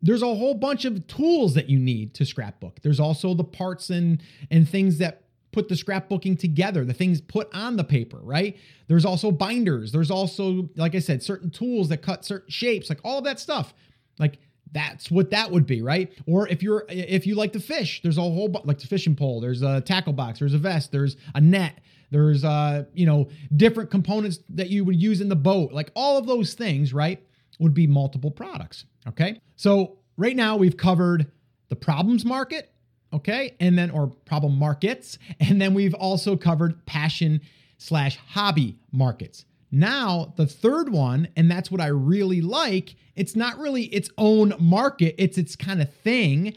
There's 0.00 0.22
a 0.22 0.26
whole 0.26 0.54
bunch 0.54 0.84
of 0.84 1.06
tools 1.08 1.54
that 1.54 1.68
you 1.68 1.78
need 1.78 2.14
to 2.14 2.24
scrapbook. 2.24 2.80
There's 2.82 3.00
also 3.00 3.34
the 3.34 3.44
parts 3.44 3.90
and 3.90 4.22
and 4.50 4.68
things 4.68 4.98
that 4.98 5.22
put 5.50 5.68
the 5.68 5.74
scrapbooking 5.74 6.38
together, 6.38 6.84
the 6.84 6.92
things 6.92 7.20
put 7.20 7.52
on 7.54 7.76
the 7.76 7.84
paper, 7.84 8.18
right? 8.22 8.56
There's 8.86 9.04
also 9.04 9.30
binders. 9.32 9.92
There's 9.92 10.10
also, 10.10 10.68
like 10.76 10.94
I 10.94 10.98
said, 10.98 11.22
certain 11.22 11.50
tools 11.50 11.88
that 11.88 12.02
cut 12.02 12.24
certain 12.24 12.50
shapes, 12.50 12.88
like 12.88 13.00
all 13.02 13.22
that 13.22 13.40
stuff. 13.40 13.74
Like 14.18 14.38
that's 14.72 15.10
what 15.10 15.30
that 15.30 15.50
would 15.50 15.66
be, 15.66 15.82
right? 15.82 16.12
Or 16.26 16.48
if 16.48 16.62
you're 16.62 16.84
if 16.88 17.26
you 17.26 17.34
like 17.34 17.52
to 17.54 17.60
fish, 17.60 18.00
there's 18.02 18.18
a 18.18 18.22
whole 18.22 18.50
like 18.64 18.78
the 18.78 18.86
fishing 18.86 19.16
pole, 19.16 19.40
there's 19.40 19.62
a 19.62 19.80
tackle 19.80 20.12
box, 20.12 20.38
there's 20.38 20.54
a 20.54 20.58
vest, 20.58 20.92
there's 20.92 21.16
a 21.34 21.40
net, 21.40 21.78
there's 22.10 22.44
uh, 22.44 22.84
you 22.92 23.06
know, 23.06 23.28
different 23.56 23.90
components 23.90 24.40
that 24.50 24.68
you 24.68 24.84
would 24.84 25.00
use 25.00 25.20
in 25.20 25.28
the 25.28 25.36
boat. 25.36 25.72
Like 25.72 25.90
all 25.94 26.18
of 26.18 26.26
those 26.26 26.54
things, 26.54 26.92
right? 26.92 27.22
Would 27.58 27.74
be 27.74 27.86
multiple 27.86 28.30
products. 28.30 28.84
Okay. 29.08 29.40
So 29.56 29.98
right 30.16 30.36
now 30.36 30.56
we've 30.56 30.76
covered 30.76 31.30
the 31.68 31.76
problems 31.76 32.24
market, 32.24 32.70
okay, 33.12 33.56
and 33.58 33.76
then 33.76 33.90
or 33.90 34.06
problem 34.06 34.58
markets, 34.58 35.18
and 35.40 35.60
then 35.60 35.74
we've 35.74 35.94
also 35.94 36.36
covered 36.36 36.84
passion 36.86 37.40
slash 37.78 38.16
hobby 38.16 38.78
markets. 38.92 39.44
Now, 39.70 40.32
the 40.36 40.46
third 40.46 40.90
one, 40.90 41.28
and 41.36 41.50
that's 41.50 41.70
what 41.70 41.80
I 41.80 41.88
really 41.88 42.40
like, 42.40 42.94
it's 43.14 43.36
not 43.36 43.58
really 43.58 43.84
its 43.84 44.10
own 44.16 44.54
market, 44.58 45.14
it's 45.18 45.36
its 45.36 45.56
kind 45.56 45.82
of 45.82 45.92
thing. 45.92 46.54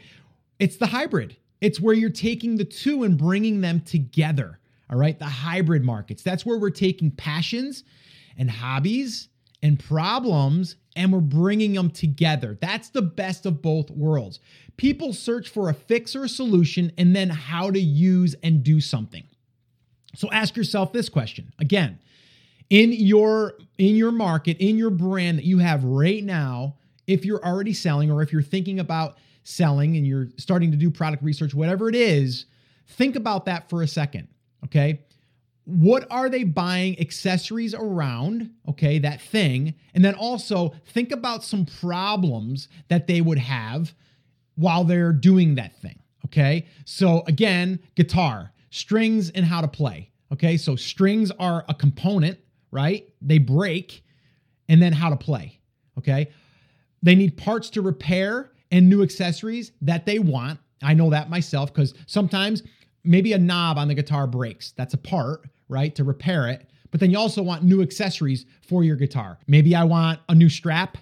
It's 0.59 0.77
the 0.77 0.87
hybrid. 0.87 1.35
It's 1.59 1.79
where 1.79 1.93
you're 1.93 2.09
taking 2.09 2.57
the 2.57 2.65
two 2.65 3.03
and 3.03 3.17
bringing 3.17 3.61
them 3.61 3.81
together. 3.81 4.59
All 4.91 4.97
right. 4.97 5.17
The 5.17 5.25
hybrid 5.25 5.83
markets. 5.83 6.21
That's 6.21 6.45
where 6.45 6.57
we're 6.57 6.69
taking 6.69 7.11
passions 7.11 7.83
and 8.37 8.51
hobbies 8.51 9.29
and 9.63 9.79
problems 9.79 10.75
and 10.95 11.13
we're 11.13 11.19
bringing 11.19 11.73
them 11.73 11.89
together. 11.89 12.57
That's 12.59 12.89
the 12.89 13.01
best 13.01 13.45
of 13.45 13.61
both 13.61 13.89
worlds. 13.89 14.39
People 14.77 15.13
search 15.13 15.47
for 15.47 15.69
a 15.69 15.73
fix 15.73 16.15
or 16.15 16.25
a 16.25 16.29
solution 16.29 16.91
and 16.97 17.15
then 17.15 17.29
how 17.29 17.71
to 17.71 17.79
use 17.79 18.35
and 18.43 18.63
do 18.63 18.81
something. 18.81 19.23
So 20.15 20.29
ask 20.31 20.57
yourself 20.57 20.91
this 20.91 21.07
question. 21.07 21.53
Again, 21.59 21.99
in 22.71 22.93
your 22.93 23.53
in 23.77 23.95
your 23.95 24.11
market, 24.11 24.57
in 24.57 24.77
your 24.77 24.89
brand 24.89 25.37
that 25.37 25.45
you 25.45 25.59
have 25.59 25.83
right 25.83 26.23
now, 26.23 26.77
if 27.05 27.25
you're 27.25 27.43
already 27.45 27.73
selling 27.73 28.09
or 28.09 28.23
if 28.23 28.31
you're 28.31 28.41
thinking 28.41 28.79
about 28.79 29.17
selling 29.43 29.97
and 29.97 30.07
you're 30.07 30.27
starting 30.37 30.71
to 30.71 30.77
do 30.77 30.89
product 30.89 31.21
research, 31.21 31.53
whatever 31.53 31.89
it 31.89 31.95
is, 31.95 32.45
think 32.87 33.15
about 33.15 33.45
that 33.45 33.69
for 33.69 33.83
a 33.83 33.87
second. 33.87 34.27
Okay. 34.63 35.01
What 35.65 36.07
are 36.09 36.29
they 36.29 36.43
buying 36.43 36.99
accessories 36.99 37.75
around? 37.75 38.51
Okay, 38.67 38.99
that 38.99 39.21
thing. 39.21 39.75
And 39.93 40.03
then 40.03 40.15
also 40.15 40.73
think 40.87 41.11
about 41.11 41.43
some 41.43 41.65
problems 41.65 42.67
that 42.87 43.05
they 43.05 43.21
would 43.21 43.37
have 43.37 43.93
while 44.55 44.83
they're 44.85 45.13
doing 45.13 45.55
that 45.55 45.75
thing. 45.81 45.99
Okay. 46.25 46.67
So 46.85 47.23
again, 47.27 47.79
guitar, 47.95 48.53
strings, 48.69 49.29
and 49.31 49.45
how 49.45 49.59
to 49.61 49.67
play. 49.67 50.11
Okay. 50.31 50.55
So 50.55 50.75
strings 50.75 51.31
are 51.31 51.65
a 51.67 51.73
component, 51.73 52.39
right? 52.71 53.07
They 53.21 53.37
break, 53.37 54.03
and 54.69 54.81
then 54.81 54.93
how 54.93 55.09
to 55.09 55.17
play. 55.17 55.59
Okay. 55.97 56.29
They 57.03 57.15
need 57.15 57.37
parts 57.37 57.69
to 57.71 57.81
repair 57.81 58.51
and 58.71 58.89
new 58.89 59.03
accessories 59.03 59.71
that 59.81 60.05
they 60.05 60.19
want. 60.19 60.59
I 60.81 60.93
know 60.93 61.09
that 61.09 61.29
myself 61.29 61.73
because 61.73 61.93
sometimes 62.07 62.63
maybe 63.03 63.33
a 63.33 63.37
knob 63.37 63.77
on 63.77 63.87
the 63.87 63.93
guitar 63.93 64.27
breaks. 64.27 64.71
That's 64.71 64.93
a 64.93 64.97
part, 64.97 65.47
right, 65.67 65.93
to 65.95 66.03
repair 66.03 66.47
it. 66.47 66.69
But 66.91 66.99
then 66.99 67.11
you 67.11 67.17
also 67.17 67.41
want 67.41 67.63
new 67.63 67.81
accessories 67.81 68.45
for 68.61 68.83
your 68.83 68.95
guitar. 68.95 69.39
Maybe 69.47 69.75
I 69.75 69.83
want 69.83 70.19
a 70.29 70.35
new 70.35 70.49
strap. 70.49 70.97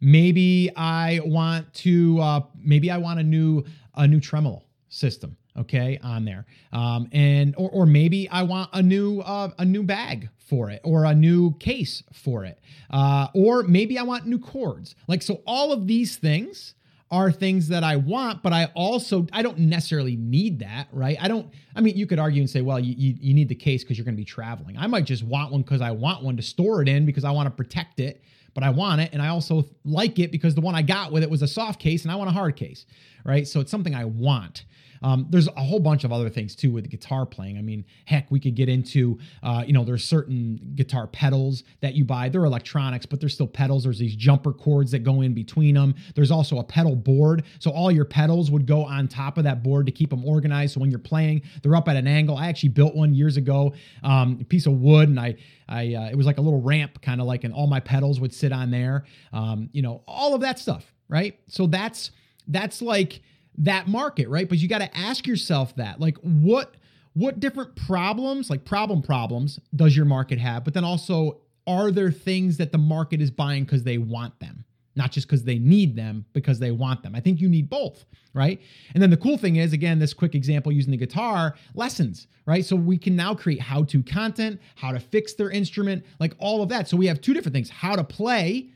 Maybe 0.00 0.70
I 0.76 1.20
want 1.24 1.72
to. 1.74 2.18
Uh, 2.20 2.40
maybe 2.56 2.90
I 2.90 2.96
want 2.96 3.20
a 3.20 3.22
new 3.22 3.64
a 3.94 4.06
new 4.06 4.20
tremolo 4.20 4.64
system. 4.88 5.36
Okay, 5.60 5.98
on 6.02 6.24
there, 6.24 6.46
um, 6.72 7.08
and 7.12 7.54
or 7.56 7.70
or 7.70 7.86
maybe 7.86 8.28
I 8.28 8.42
want 8.42 8.70
a 8.72 8.82
new 8.82 9.20
uh, 9.20 9.50
a 9.58 9.64
new 9.64 9.82
bag 9.82 10.28
for 10.38 10.70
it 10.70 10.80
or 10.84 11.04
a 11.04 11.14
new 11.14 11.52
case 11.58 12.02
for 12.12 12.44
it, 12.44 12.58
uh, 12.90 13.28
or 13.34 13.62
maybe 13.64 13.98
I 13.98 14.02
want 14.02 14.26
new 14.26 14.38
cords 14.38 14.94
Like 15.06 15.22
so, 15.22 15.42
all 15.46 15.72
of 15.72 15.86
these 15.86 16.16
things 16.16 16.74
are 17.10 17.32
things 17.32 17.68
that 17.68 17.82
I 17.82 17.96
want, 17.96 18.42
but 18.42 18.52
I 18.52 18.66
also 18.74 19.26
I 19.32 19.42
don't 19.42 19.58
necessarily 19.58 20.16
need 20.16 20.60
that, 20.60 20.86
right? 20.92 21.16
I 21.20 21.28
don't. 21.28 21.52
I 21.74 21.80
mean, 21.80 21.96
you 21.96 22.06
could 22.06 22.18
argue 22.18 22.40
and 22.40 22.48
say, 22.48 22.60
well, 22.62 22.78
you 22.78 22.94
you, 22.96 23.16
you 23.20 23.34
need 23.34 23.48
the 23.48 23.54
case 23.54 23.82
because 23.82 23.98
you're 23.98 24.04
going 24.04 24.14
to 24.14 24.20
be 24.20 24.24
traveling. 24.24 24.76
I 24.78 24.86
might 24.86 25.04
just 25.04 25.24
want 25.24 25.50
one 25.50 25.62
because 25.62 25.80
I 25.80 25.90
want 25.90 26.22
one 26.22 26.36
to 26.36 26.42
store 26.42 26.82
it 26.82 26.88
in 26.88 27.06
because 27.06 27.24
I 27.24 27.32
want 27.32 27.46
to 27.46 27.50
protect 27.50 27.98
it, 27.98 28.22
but 28.54 28.62
I 28.62 28.70
want 28.70 29.00
it, 29.00 29.10
and 29.12 29.20
I 29.20 29.28
also 29.28 29.68
like 29.84 30.18
it 30.18 30.30
because 30.30 30.54
the 30.54 30.60
one 30.60 30.74
I 30.74 30.82
got 30.82 31.10
with 31.10 31.22
it 31.22 31.30
was 31.30 31.42
a 31.42 31.48
soft 31.48 31.80
case, 31.80 32.04
and 32.04 32.12
I 32.12 32.14
want 32.14 32.30
a 32.30 32.32
hard 32.32 32.54
case, 32.54 32.86
right? 33.24 33.46
So 33.46 33.60
it's 33.60 33.70
something 33.70 33.94
I 33.94 34.04
want. 34.04 34.64
Um, 35.02 35.26
there's 35.30 35.48
a 35.48 35.62
whole 35.62 35.80
bunch 35.80 36.04
of 36.04 36.12
other 36.12 36.28
things 36.28 36.54
too 36.54 36.70
with 36.70 36.88
guitar 36.88 37.26
playing. 37.26 37.58
I 37.58 37.62
mean, 37.62 37.84
heck, 38.04 38.30
we 38.30 38.40
could 38.40 38.54
get 38.54 38.68
into, 38.68 39.18
uh, 39.42 39.64
you 39.66 39.72
know, 39.72 39.84
there's 39.84 40.04
certain 40.04 40.72
guitar 40.74 41.06
pedals 41.06 41.64
that 41.80 41.94
you 41.94 42.04
buy. 42.04 42.28
They're 42.28 42.44
electronics, 42.44 43.06
but 43.06 43.20
they're 43.20 43.28
still 43.28 43.46
pedals. 43.46 43.84
There's 43.84 43.98
these 43.98 44.14
jumper 44.14 44.52
cords 44.52 44.90
that 44.92 45.00
go 45.00 45.20
in 45.22 45.34
between 45.34 45.74
them. 45.74 45.94
There's 46.14 46.30
also 46.30 46.58
a 46.58 46.64
pedal 46.64 46.96
board. 46.96 47.44
So 47.58 47.70
all 47.70 47.90
your 47.90 48.04
pedals 48.04 48.50
would 48.50 48.66
go 48.66 48.84
on 48.84 49.08
top 49.08 49.38
of 49.38 49.44
that 49.44 49.62
board 49.62 49.86
to 49.86 49.92
keep 49.92 50.10
them 50.10 50.24
organized. 50.24 50.74
So 50.74 50.80
when 50.80 50.90
you're 50.90 50.98
playing, 50.98 51.42
they're 51.62 51.76
up 51.76 51.88
at 51.88 51.96
an 51.96 52.06
angle. 52.06 52.36
I 52.36 52.48
actually 52.48 52.70
built 52.70 52.94
one 52.94 53.14
years 53.14 53.36
ago, 53.36 53.74
um, 54.02 54.38
a 54.40 54.44
piece 54.44 54.66
of 54.66 54.74
wood, 54.74 55.08
and 55.08 55.18
I, 55.18 55.36
I, 55.68 55.94
uh, 55.94 56.08
it 56.10 56.16
was 56.16 56.26
like 56.26 56.38
a 56.38 56.40
little 56.40 56.60
ramp, 56.60 57.00
kind 57.02 57.20
of 57.20 57.26
like, 57.26 57.44
and 57.44 57.54
all 57.54 57.66
my 57.66 57.80
pedals 57.80 58.20
would 58.20 58.34
sit 58.34 58.52
on 58.52 58.70
there. 58.70 59.04
Um, 59.32 59.70
you 59.72 59.82
know, 59.82 60.02
all 60.06 60.34
of 60.34 60.40
that 60.42 60.58
stuff 60.58 60.92
right? 61.10 61.38
So 61.48 61.66
that's 61.66 62.12
that's 62.48 62.80
like 62.80 63.20
that 63.58 63.88
market, 63.88 64.28
right? 64.28 64.48
But 64.48 64.58
you 64.58 64.68
got 64.68 64.78
to 64.78 64.96
ask 64.96 65.26
yourself 65.26 65.74
that. 65.76 66.00
Like 66.00 66.18
what 66.18 66.74
what 67.12 67.40
different 67.40 67.74
problems, 67.74 68.50
like 68.50 68.64
problem 68.64 69.02
problems 69.02 69.58
does 69.74 69.96
your 69.96 70.06
market 70.06 70.38
have? 70.38 70.64
But 70.64 70.74
then 70.74 70.84
also 70.84 71.40
are 71.66 71.90
there 71.90 72.10
things 72.10 72.56
that 72.58 72.72
the 72.72 72.78
market 72.78 73.20
is 73.20 73.30
buying 73.30 73.66
cuz 73.66 73.82
they 73.82 73.98
want 73.98 74.38
them? 74.40 74.64
Not 74.96 75.12
just 75.12 75.26
because 75.26 75.44
they 75.44 75.58
need 75.58 75.96
them, 75.96 76.24
because 76.32 76.58
they 76.58 76.70
want 76.70 77.02
them. 77.02 77.14
I 77.14 77.20
think 77.20 77.40
you 77.40 77.48
need 77.48 77.70
both, 77.70 78.04
right? 78.34 78.60
And 78.94 79.02
then 79.02 79.10
the 79.10 79.16
cool 79.16 79.38
thing 79.38 79.56
is, 79.56 79.72
again, 79.72 79.98
this 79.98 80.12
quick 80.12 80.34
example 80.34 80.72
using 80.72 80.90
the 80.90 80.96
guitar 80.96 81.54
lessons, 81.74 82.26
right? 82.46 82.64
So 82.64 82.76
we 82.76 82.98
can 82.98 83.16
now 83.16 83.34
create 83.34 83.60
how 83.60 83.84
to 83.84 84.02
content, 84.02 84.60
how 84.74 84.92
to 84.92 85.00
fix 85.00 85.34
their 85.34 85.50
instrument, 85.50 86.04
like 86.18 86.34
all 86.38 86.62
of 86.62 86.68
that. 86.70 86.88
So 86.88 86.96
we 86.96 87.06
have 87.06 87.20
two 87.20 87.34
different 87.34 87.54
things 87.54 87.70
how 87.70 87.94
to 87.96 88.04
play, 88.04 88.70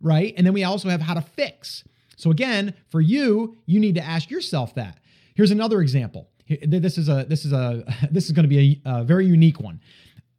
right? 0.00 0.34
And 0.36 0.46
then 0.46 0.54
we 0.54 0.64
also 0.64 0.88
have 0.88 1.02
how 1.02 1.14
to 1.14 1.22
fix. 1.22 1.84
So 2.18 2.30
again, 2.30 2.74
for 2.90 3.00
you, 3.00 3.56
you 3.64 3.80
need 3.80 3.94
to 3.94 4.02
ask 4.02 4.30
yourself 4.30 4.74
that. 4.74 4.98
Here's 5.34 5.52
another 5.52 5.80
example. 5.80 6.28
This 6.66 6.98
is 6.98 7.08
a 7.08 7.24
this 7.28 7.44
is 7.44 7.52
a 7.52 7.84
this 8.10 8.26
is 8.26 8.32
going 8.32 8.44
to 8.44 8.48
be 8.48 8.82
a, 8.84 9.00
a 9.00 9.04
very 9.04 9.24
unique 9.24 9.60
one. 9.60 9.80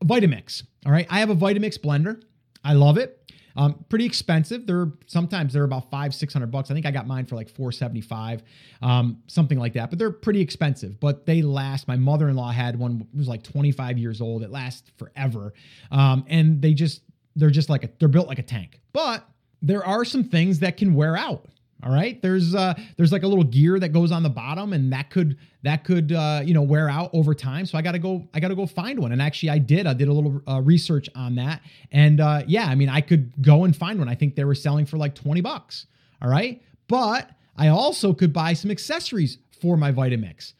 Vitamix. 0.03 0.63
All 0.85 0.91
right, 0.91 1.07
I 1.09 1.19
have 1.19 1.29
a 1.29 1.35
Vitamix 1.35 1.79
blender. 1.79 2.21
I 2.63 2.73
love 2.73 2.97
it. 2.97 3.15
Um, 3.55 3.83
pretty 3.89 4.05
expensive. 4.05 4.67
They're 4.67 4.91
sometimes 5.07 5.53
they're 5.53 5.63
about 5.63 5.89
five, 5.89 6.13
six 6.13 6.33
hundred 6.33 6.51
bucks. 6.51 6.69
I 6.69 6.73
think 6.73 6.85
I 6.85 6.91
got 6.91 7.07
mine 7.07 7.25
for 7.25 7.35
like 7.35 7.49
four 7.49 7.71
seventy 7.71 8.01
five, 8.01 8.43
um, 8.81 9.23
something 9.27 9.57
like 9.57 9.73
that. 9.73 9.89
But 9.89 9.99
they're 9.99 10.11
pretty 10.11 10.41
expensive. 10.41 10.99
But 10.99 11.25
they 11.25 11.41
last. 11.41 11.87
My 11.87 11.95
mother 11.95 12.29
in 12.29 12.35
law 12.35 12.51
had 12.51 12.77
one. 12.77 13.07
Was 13.13 13.27
like 13.27 13.43
twenty 13.43 13.71
five 13.71 13.97
years 13.97 14.21
old. 14.21 14.43
It 14.43 14.51
lasts 14.51 14.91
forever. 14.97 15.53
Um, 15.91 16.25
and 16.27 16.61
they 16.61 16.73
just 16.73 17.01
they're 17.35 17.49
just 17.49 17.69
like 17.69 17.83
a 17.85 17.89
they're 17.99 18.09
built 18.09 18.27
like 18.27 18.39
a 18.39 18.43
tank. 18.43 18.81
But 18.93 19.25
there 19.61 19.85
are 19.85 20.05
some 20.05 20.25
things 20.25 20.59
that 20.59 20.77
can 20.77 20.93
wear 20.93 21.17
out. 21.17 21.45
All 21.81 21.91
right. 21.91 22.21
There's 22.21 22.55
uh 22.55 22.73
there's 22.97 23.11
like 23.11 23.23
a 23.23 23.27
little 23.27 23.43
gear 23.43 23.79
that 23.79 23.89
goes 23.89 24.11
on 24.11 24.21
the 24.21 24.29
bottom 24.29 24.73
and 24.73 24.91
that 24.91 25.09
could 25.09 25.37
that 25.63 25.85
could 25.85 26.11
uh 26.11 26.41
you 26.43 26.53
know 26.53 26.61
wear 26.61 26.89
out 26.89 27.09
over 27.13 27.33
time. 27.33 27.65
So 27.65 27.77
I 27.77 27.81
got 27.81 27.93
to 27.93 27.99
go 27.99 28.27
I 28.33 28.41
got 28.41 28.49
to 28.49 28.55
go 28.55 28.65
find 28.65 28.99
one. 28.99 29.13
And 29.13 29.21
actually 29.21 29.51
I 29.51 29.59
did. 29.59 29.87
I 29.87 29.93
did 29.93 30.09
a 30.09 30.13
little 30.13 30.41
uh, 30.47 30.59
research 30.61 31.09
on 31.15 31.35
that. 31.35 31.61
And 31.91 32.19
uh 32.19 32.43
yeah, 32.47 32.65
I 32.65 32.75
mean 32.75 32.89
I 32.89 32.99
could 32.99 33.31
go 33.41 33.63
and 33.63 33.75
find 33.75 33.97
one. 33.97 34.09
I 34.09 34.15
think 34.15 34.35
they 34.35 34.43
were 34.43 34.55
selling 34.55 34.85
for 34.85 34.97
like 34.97 35.15
20 35.15 35.39
bucks. 35.39 35.85
All 36.21 36.29
right? 36.29 36.61
But 36.89 37.29
I 37.55 37.69
also 37.69 38.13
could 38.13 38.33
buy 38.33 38.53
some 38.53 38.71
accessories 38.71 39.37
for 39.61 39.77
my 39.77 39.91
Vitamix. 39.91 40.53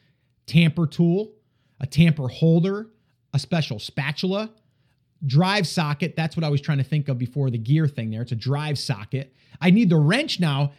Tamper 0.46 0.88
tool, 0.88 1.34
a 1.80 1.86
tamper 1.86 2.28
holder, 2.28 2.88
a 3.34 3.40
special 3.40 3.80
spatula, 3.80 4.52
drive 5.26 5.68
socket. 5.68 6.16
That's 6.16 6.36
what 6.36 6.44
I 6.44 6.50
was 6.50 6.62
trying 6.62 6.78
to 6.78 6.84
think 6.84 7.10
of 7.10 7.18
before 7.18 7.50
the 7.50 7.58
gear 7.58 7.88
thing 7.88 8.12
there. 8.12 8.22
It's 8.22 8.32
a 8.32 8.36
drive 8.36 8.78
socket. 8.78 9.34
I 9.62 9.72
need 9.72 9.90
the 9.90 9.98
wrench 9.98 10.40
now 10.40 10.72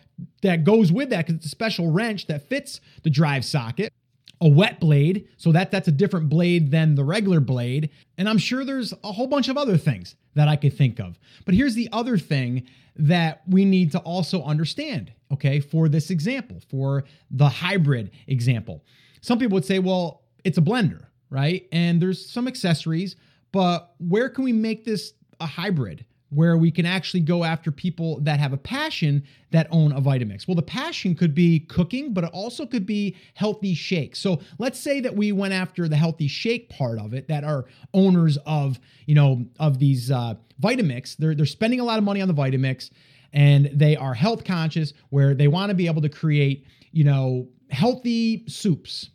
that 0.42 0.64
goes 0.64 0.92
with 0.92 1.10
that 1.10 1.26
because 1.26 1.36
it's 1.36 1.46
a 1.46 1.50
special 1.50 1.90
wrench 1.90 2.26
that 2.26 2.48
fits 2.48 2.80
the 3.02 3.10
drive 3.10 3.44
socket 3.44 3.92
a 4.40 4.48
wet 4.48 4.80
blade 4.80 5.28
so 5.36 5.52
that 5.52 5.70
that's 5.70 5.88
a 5.88 5.92
different 5.92 6.28
blade 6.28 6.70
than 6.70 6.94
the 6.94 7.04
regular 7.04 7.40
blade 7.40 7.90
and 8.16 8.28
i'm 8.28 8.38
sure 8.38 8.64
there's 8.64 8.92
a 9.04 9.12
whole 9.12 9.26
bunch 9.26 9.48
of 9.48 9.58
other 9.58 9.76
things 9.76 10.16
that 10.34 10.48
i 10.48 10.56
could 10.56 10.76
think 10.76 10.98
of 10.98 11.18
but 11.44 11.54
here's 11.54 11.74
the 11.74 11.88
other 11.92 12.16
thing 12.16 12.66
that 12.96 13.42
we 13.46 13.64
need 13.64 13.92
to 13.92 13.98
also 14.00 14.42
understand 14.42 15.12
okay 15.30 15.60
for 15.60 15.88
this 15.88 16.10
example 16.10 16.58
for 16.70 17.04
the 17.30 17.48
hybrid 17.48 18.10
example 18.26 18.82
some 19.20 19.38
people 19.38 19.54
would 19.54 19.64
say 19.64 19.78
well 19.78 20.22
it's 20.44 20.58
a 20.58 20.62
blender 20.62 21.06
right 21.28 21.68
and 21.72 22.00
there's 22.00 22.24
some 22.24 22.48
accessories 22.48 23.16
but 23.52 23.94
where 23.98 24.28
can 24.28 24.44
we 24.44 24.52
make 24.52 24.84
this 24.84 25.12
a 25.40 25.46
hybrid 25.46 26.04
where 26.30 26.56
we 26.56 26.70
can 26.70 26.86
actually 26.86 27.20
go 27.20 27.44
after 27.44 27.72
people 27.72 28.20
that 28.20 28.38
have 28.38 28.52
a 28.52 28.56
passion 28.56 29.24
that 29.50 29.66
own 29.70 29.92
a 29.92 30.00
Vitamix. 30.00 30.46
Well, 30.46 30.54
the 30.54 30.62
passion 30.62 31.16
could 31.16 31.34
be 31.34 31.60
cooking, 31.60 32.14
but 32.14 32.24
it 32.24 32.30
also 32.32 32.66
could 32.66 32.86
be 32.86 33.16
healthy 33.34 33.74
shakes. 33.74 34.20
So 34.20 34.40
let's 34.58 34.78
say 34.78 35.00
that 35.00 35.14
we 35.14 35.32
went 35.32 35.54
after 35.54 35.88
the 35.88 35.96
healthy 35.96 36.28
shake 36.28 36.70
part 36.70 37.00
of 37.00 37.14
it 37.14 37.26
that 37.28 37.42
are 37.42 37.66
owners 37.92 38.38
of, 38.46 38.78
you 39.06 39.16
know, 39.16 39.44
of 39.58 39.80
these 39.80 40.10
uh, 40.10 40.34
Vitamix. 40.62 41.16
They're, 41.16 41.34
they're 41.34 41.46
spending 41.46 41.80
a 41.80 41.84
lot 41.84 41.98
of 41.98 42.04
money 42.04 42.22
on 42.22 42.28
the 42.28 42.34
Vitamix 42.34 42.90
and 43.32 43.68
they 43.72 43.96
are 43.96 44.14
health 44.14 44.44
conscious 44.44 44.92
where 45.10 45.34
they 45.34 45.48
want 45.48 45.70
to 45.70 45.74
be 45.74 45.86
able 45.86 46.02
to 46.02 46.08
create, 46.08 46.64
you 46.92 47.04
know, 47.04 47.48
healthy 47.70 48.44
soups. 48.46 49.10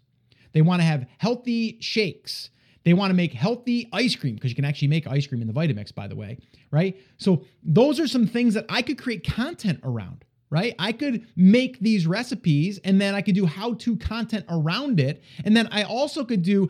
They 0.52 0.62
want 0.62 0.82
to 0.82 0.86
have 0.86 1.06
healthy 1.18 1.78
shakes. 1.80 2.50
They 2.86 2.94
want 2.94 3.10
to 3.10 3.16
make 3.16 3.34
healthy 3.34 3.90
ice 3.92 4.16
cream 4.16 4.36
because 4.36 4.52
you 4.52 4.56
can 4.56 4.64
actually 4.64 4.88
make 4.90 5.08
ice 5.08 5.28
cream 5.28 5.42
in 5.42 5.48
the 5.48 5.54
Vitamix, 5.54 5.94
by 5.94 6.08
the 6.08 6.16
way, 6.16 6.38
right? 6.72 6.96
So 7.18 7.44
those 7.64 8.00
are 8.00 8.08
some 8.08 8.28
things 8.28 8.54
that 8.54 8.66
I 8.70 8.84
could 8.84 8.98
create 8.98 9.26
content 9.26 9.80
around, 9.84 10.24
right? 10.52 10.76
I 10.78 10.92
could 10.92 11.28
make 11.36 11.80
these 11.80 12.06
recipes 12.06 12.80
and 12.84 13.02
then 13.02 13.16
I 13.16 13.22
could 13.22 13.36
do 13.36 13.48
how 13.48 13.74
to 13.74 13.98
content 13.98 14.46
around 14.50 15.00
it. 15.00 15.24
And 15.44 15.58
then 15.58 15.68
I 15.72 15.84
also 15.84 16.24
could 16.24 16.44
do 16.44 16.70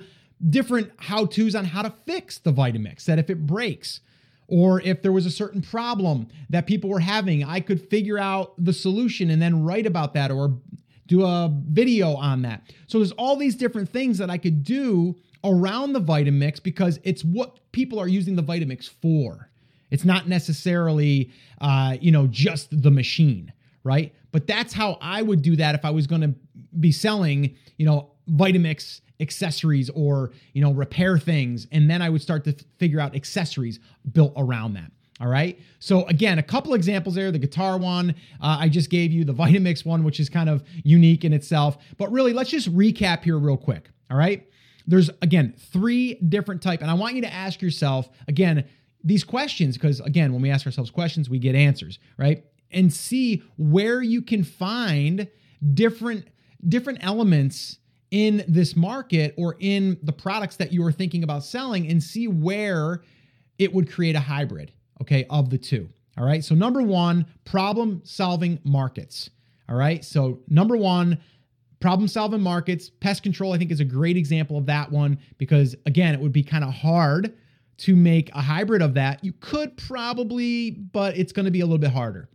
different 0.50 0.92
how 0.98 1.26
to's 1.26 1.54
on 1.54 1.66
how 1.66 1.82
to 1.82 1.94
fix 2.06 2.38
the 2.38 2.54
Vitamix, 2.54 3.04
that 3.06 3.20
if 3.20 3.30
it 3.30 3.46
breaks, 3.46 4.00
or 4.48 4.80
if 4.82 5.02
there 5.02 5.12
was 5.12 5.26
a 5.26 5.32
certain 5.32 5.62
problem 5.62 6.28
that 6.50 6.66
people 6.66 6.90
were 6.90 7.00
having, 7.00 7.44
I 7.44 7.60
could 7.60 7.90
figure 7.90 8.18
out 8.20 8.54
the 8.64 8.74
solution 8.74 9.30
and 9.30 9.42
then 9.42 9.64
write 9.64 9.86
about 9.86 10.14
that 10.14 10.32
or 10.32 10.60
do 11.08 11.24
a 11.24 11.52
video 11.68 12.16
on 12.16 12.44
that. 12.44 12.72
So 12.88 13.00
there's 13.00 13.12
all 13.14 13.36
these 13.36 13.56
different 13.56 13.90
things 13.90 14.18
that 14.18 14.30
I 14.30 14.38
could 14.38 14.64
do 14.64 15.16
around 15.46 15.94
the 15.94 16.02
Vitamix 16.02 16.62
because 16.62 17.00
it's 17.04 17.24
what 17.24 17.60
people 17.72 18.00
are 18.00 18.08
using 18.08 18.36
the 18.36 18.44
Vitamix 18.44 18.90
for. 18.90 19.50
It's 19.92 20.04
not 20.04 20.28
necessarily, 20.28 21.32
uh, 21.62 21.96
you 22.02 22.12
know, 22.12 22.28
just 22.28 22.82
the 22.82 22.92
machine, 22.92 23.54
right? 23.84 24.14
But 24.32 24.48
that's 24.48 24.74
how 24.74 24.98
I 25.00 25.22
would 25.22 25.42
do 25.42 25.56
that 25.58 25.76
if 25.76 25.86
I 25.86 25.92
was 25.92 26.08
going 26.08 26.22
to 26.22 26.34
be 26.80 26.92
selling, 26.92 27.56
you 27.78 27.86
know, 27.86 28.12
Vitamix 28.30 29.02
accessories 29.20 29.90
or, 29.92 30.32
you 30.54 30.62
know, 30.62 30.74
repair 30.74 31.18
things. 31.18 31.68
And 31.72 31.90
then 31.90 32.02
I 32.02 32.10
would 32.10 32.22
start 32.22 32.44
to 32.46 32.50
f- 32.50 32.66
figure 32.80 33.00
out 33.00 33.16
accessories 33.16 33.80
built 34.12 34.34
around 34.36 34.74
that. 34.74 34.92
All 35.22 35.28
right. 35.28 35.58
So 35.80 36.06
again, 36.08 36.40
a 36.40 36.44
couple 36.44 36.74
examples 36.74 37.16
there. 37.16 37.32
The 37.32 37.40
guitar 37.40 37.78
one 37.78 38.16
uh, 38.42 38.58
I 38.60 38.68
just 38.68 38.90
gave 38.90 39.14
you, 39.14 39.24
the 39.24 39.34
Vitamix 39.34 39.86
one, 39.86 40.04
which 40.04 40.20
is 40.20 40.28
kind 40.28 40.50
of 40.50 40.64
unique 40.84 41.24
in 41.24 41.32
itself. 41.32 41.78
But 41.98 42.12
really, 42.12 42.34
let's 42.34 42.50
just 42.50 42.76
recap 42.76 43.24
here 43.24 43.38
real 43.38 43.56
quick. 43.56 43.90
All 44.12 44.18
right. 44.18 44.46
There's 44.88 45.10
again 45.22 45.56
three 45.72 46.16
different 46.16 46.62
type, 46.62 46.82
and 46.82 46.92
I 46.92 46.94
want 46.94 47.16
you 47.16 47.22
to 47.22 47.34
ask 47.34 47.62
yourself 47.62 48.10
again 48.28 48.66
these 49.04 49.24
questions 49.24 49.78
because 49.78 50.00
again, 50.00 50.34
when 50.34 50.42
we 50.42 50.50
ask 50.50 50.66
ourselves 50.66 50.92
questions, 50.92 51.30
we 51.30 51.40
get 51.40 51.56
answers, 51.56 52.00
right? 52.18 52.44
And 52.72 52.92
see 52.92 53.44
where 53.58 54.02
you 54.02 54.22
can 54.22 54.44
find 54.44 55.28
different 55.74 56.28
different 56.68 57.00
elements 57.02 57.78
in 58.12 58.44
this 58.48 58.76
market 58.76 59.34
or 59.38 59.56
in 59.60 59.98
the 60.04 60.14
products 60.14 60.56
that 60.58 60.72
you 60.72 60.86
are 60.86 60.92
thinking 60.92 61.24
about 61.24 61.44
selling 61.44 61.90
and 61.90 62.02
see 62.02 62.28
where 62.28 63.02
it 63.58 63.74
would 63.74 63.92
create 63.92 64.16
a 64.16 64.20
hybrid, 64.20 64.72
okay, 65.02 65.26
of 65.30 65.50
the 65.50 65.58
two. 65.58 65.90
All 66.18 66.26
right. 66.26 66.44
So, 66.44 66.56
number 66.56 66.82
one, 66.82 67.26
problem 67.44 68.02
solving 68.04 68.60
markets. 68.64 69.30
All 69.68 69.76
right. 69.76 70.04
So, 70.04 70.40
number 70.48 70.78
one, 70.78 71.20
problem 71.86 72.08
solving 72.08 72.42
markets. 72.42 72.90
Pest 72.90 73.22
control, 73.22 73.54
I 73.54 73.60
think, 73.60 73.70
is 73.70 73.80
a 73.80 73.86
great 73.86 74.18
example 74.18 74.58
of 74.58 74.66
that 74.66 74.92
one 74.92 75.20
because, 75.38 75.76
again, 75.86 76.16
it 76.16 76.20
would 76.20 76.32
be 76.32 76.42
kind 76.42 76.64
of 76.64 76.74
hard 76.74 77.38
to 77.78 77.96
make 77.96 78.32
a 78.34 78.42
hybrid 78.42 78.82
of 78.82 78.96
that. 78.96 79.24
You 79.24 79.34
could 79.34 79.78
probably, 79.78 80.72
but 80.72 81.16
it's 81.16 81.32
going 81.32 81.46
to 81.46 81.52
be 81.52 81.60
a 81.60 81.64
little 81.64 81.78
bit 81.78 81.92
harder. 81.92 82.28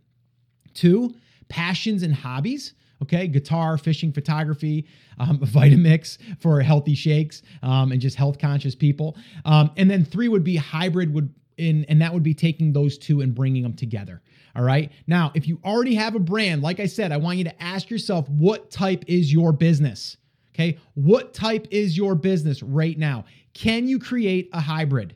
Two, 0.73 1.13
passions 1.49 2.01
and 2.01 2.15
hobbies. 2.15 2.75
Okay, 3.01 3.27
guitar, 3.27 3.77
fishing, 3.77 4.13
photography, 4.13 4.87
um, 5.19 5.37
Vitamix 5.43 6.17
for 6.39 6.61
healthy 6.61 6.95
shakes 6.95 7.41
um, 7.61 7.91
and 7.91 7.99
just 7.99 8.15
health 8.15 8.39
conscious 8.39 8.73
people. 8.73 9.17
Um, 9.43 9.71
and 9.75 9.91
then 9.91 10.05
three 10.05 10.29
would 10.29 10.45
be 10.45 10.55
hybrid 10.55 11.13
would 11.13 11.33
in, 11.57 11.83
and 11.89 12.01
that 12.01 12.13
would 12.13 12.23
be 12.23 12.33
taking 12.33 12.71
those 12.71 12.97
two 12.97 13.19
and 13.19 13.35
bringing 13.35 13.63
them 13.63 13.73
together. 13.73 14.21
All 14.55 14.63
right. 14.63 14.91
Now, 15.07 15.31
if 15.33 15.47
you 15.47 15.59
already 15.63 15.95
have 15.95 16.15
a 16.15 16.19
brand, 16.19 16.61
like 16.61 16.79
I 16.79 16.85
said, 16.85 17.11
I 17.11 17.17
want 17.17 17.37
you 17.37 17.43
to 17.45 17.63
ask 17.63 17.89
yourself 17.89 18.27
what 18.29 18.69
type 18.71 19.05
is 19.07 19.31
your 19.31 19.51
business? 19.53 20.17
Okay. 20.53 20.77
What 20.93 21.33
type 21.33 21.67
is 21.71 21.97
your 21.97 22.15
business 22.15 22.61
right 22.61 22.97
now? 22.97 23.25
Can 23.53 23.87
you 23.87 23.99
create 23.99 24.49
a 24.53 24.59
hybrid? 24.59 25.15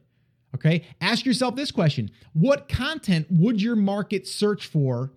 Okay. 0.56 0.86
Ask 1.02 1.26
yourself 1.26 1.56
this 1.56 1.71
question 1.71 2.12
What 2.34 2.69
content 2.69 3.28
would 3.30 3.62
your 3.62 3.76
market 3.76 4.28
search 4.28 4.67
for 4.67 5.12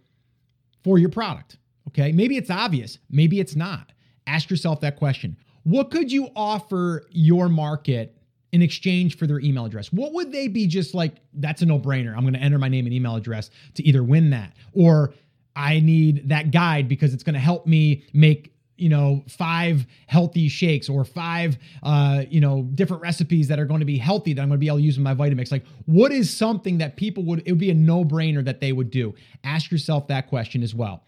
for 0.82 0.98
your 0.98 1.10
product? 1.10 1.58
Okay. 1.88 2.12
Maybe 2.12 2.36
it's 2.36 2.50
obvious, 2.50 2.98
maybe 3.08 3.40
it's 3.40 3.56
not. 3.56 3.92
Ask 4.26 4.50
yourself 4.50 4.80
that 4.80 4.96
question. 4.96 5.36
What 5.62 5.90
could 5.90 6.10
you 6.10 6.28
offer 6.34 7.06
your 7.10 7.48
market 7.48 8.17
in 8.52 8.62
exchange 8.62 9.16
for 9.16 9.26
their 9.26 9.40
email 9.40 9.64
address? 9.64 9.92
What 9.92 10.12
would 10.14 10.32
they 10.32 10.48
be 10.48 10.66
just 10.66 10.94
like, 10.94 11.16
that's 11.34 11.62
a 11.62 11.66
no 11.66 11.78
brainer. 11.78 12.14
I'm 12.16 12.22
going 12.22 12.34
to 12.34 12.40
enter 12.40 12.58
my 12.58 12.68
name 12.68 12.86
and 12.86 12.94
email 12.94 13.16
address 13.16 13.50
to 13.74 13.82
either 13.82 14.02
win 14.02 14.30
that 14.30 14.54
or 14.72 15.14
I 15.54 15.80
need 15.80 16.28
that 16.28 16.50
guide 16.50 16.88
because 16.88 17.12
it's 17.14 17.22
going 17.22 17.34
to 17.34 17.40
help 17.40 17.66
me 17.66 18.04
make 18.12 18.54
you 18.76 18.88
know 18.88 19.24
five 19.28 19.84
healthy 20.06 20.48
shakes 20.48 20.88
or 20.88 21.04
five 21.04 21.58
uh 21.82 22.22
you 22.30 22.40
know 22.40 22.62
different 22.76 23.02
recipes 23.02 23.48
that 23.48 23.58
are 23.58 23.64
going 23.64 23.80
to 23.80 23.84
be 23.84 23.98
healthy 23.98 24.32
that 24.32 24.40
i'm 24.40 24.46
going 24.48 24.56
to 24.56 24.60
be 24.60 24.68
able 24.68 24.78
to 24.78 24.84
use 24.84 24.96
in 24.96 25.02
my 25.02 25.14
vitamix 25.14 25.50
like 25.50 25.64
what 25.86 26.12
is 26.12 26.34
something 26.34 26.78
that 26.78 26.96
people 26.96 27.24
would 27.24 27.42
it 27.44 27.50
would 27.50 27.58
be 27.58 27.70
a 27.70 27.74
no-brainer 27.74 28.44
that 28.44 28.60
they 28.60 28.70
would 28.70 28.88
do 28.92 29.12
ask 29.42 29.72
yourself 29.72 30.06
that 30.06 30.28
question 30.28 30.62
as 30.62 30.76
well 30.76 31.02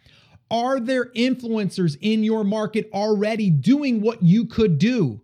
Are 0.50 0.80
there 0.80 1.06
influencers 1.14 1.96
in 2.00 2.24
your 2.24 2.42
market 2.42 2.90
already 2.92 3.50
doing 3.50 4.00
what 4.00 4.20
you 4.22 4.46
could 4.46 4.78
do? 4.78 5.20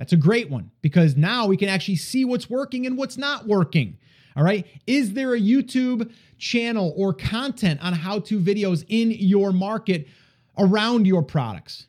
That's 0.00 0.14
a 0.14 0.16
great 0.16 0.48
one 0.48 0.70
because 0.80 1.14
now 1.14 1.44
we 1.44 1.58
can 1.58 1.68
actually 1.68 1.96
see 1.96 2.24
what's 2.24 2.48
working 2.48 2.86
and 2.86 2.96
what's 2.96 3.18
not 3.18 3.46
working. 3.46 3.98
All 4.34 4.42
right. 4.42 4.66
Is 4.86 5.12
there 5.12 5.34
a 5.34 5.38
YouTube 5.38 6.10
channel 6.38 6.94
or 6.96 7.12
content 7.12 7.84
on 7.84 7.92
how 7.92 8.20
to 8.20 8.40
videos 8.40 8.82
in 8.88 9.10
your 9.10 9.52
market 9.52 10.08
around 10.56 11.06
your 11.06 11.22
products? 11.22 11.86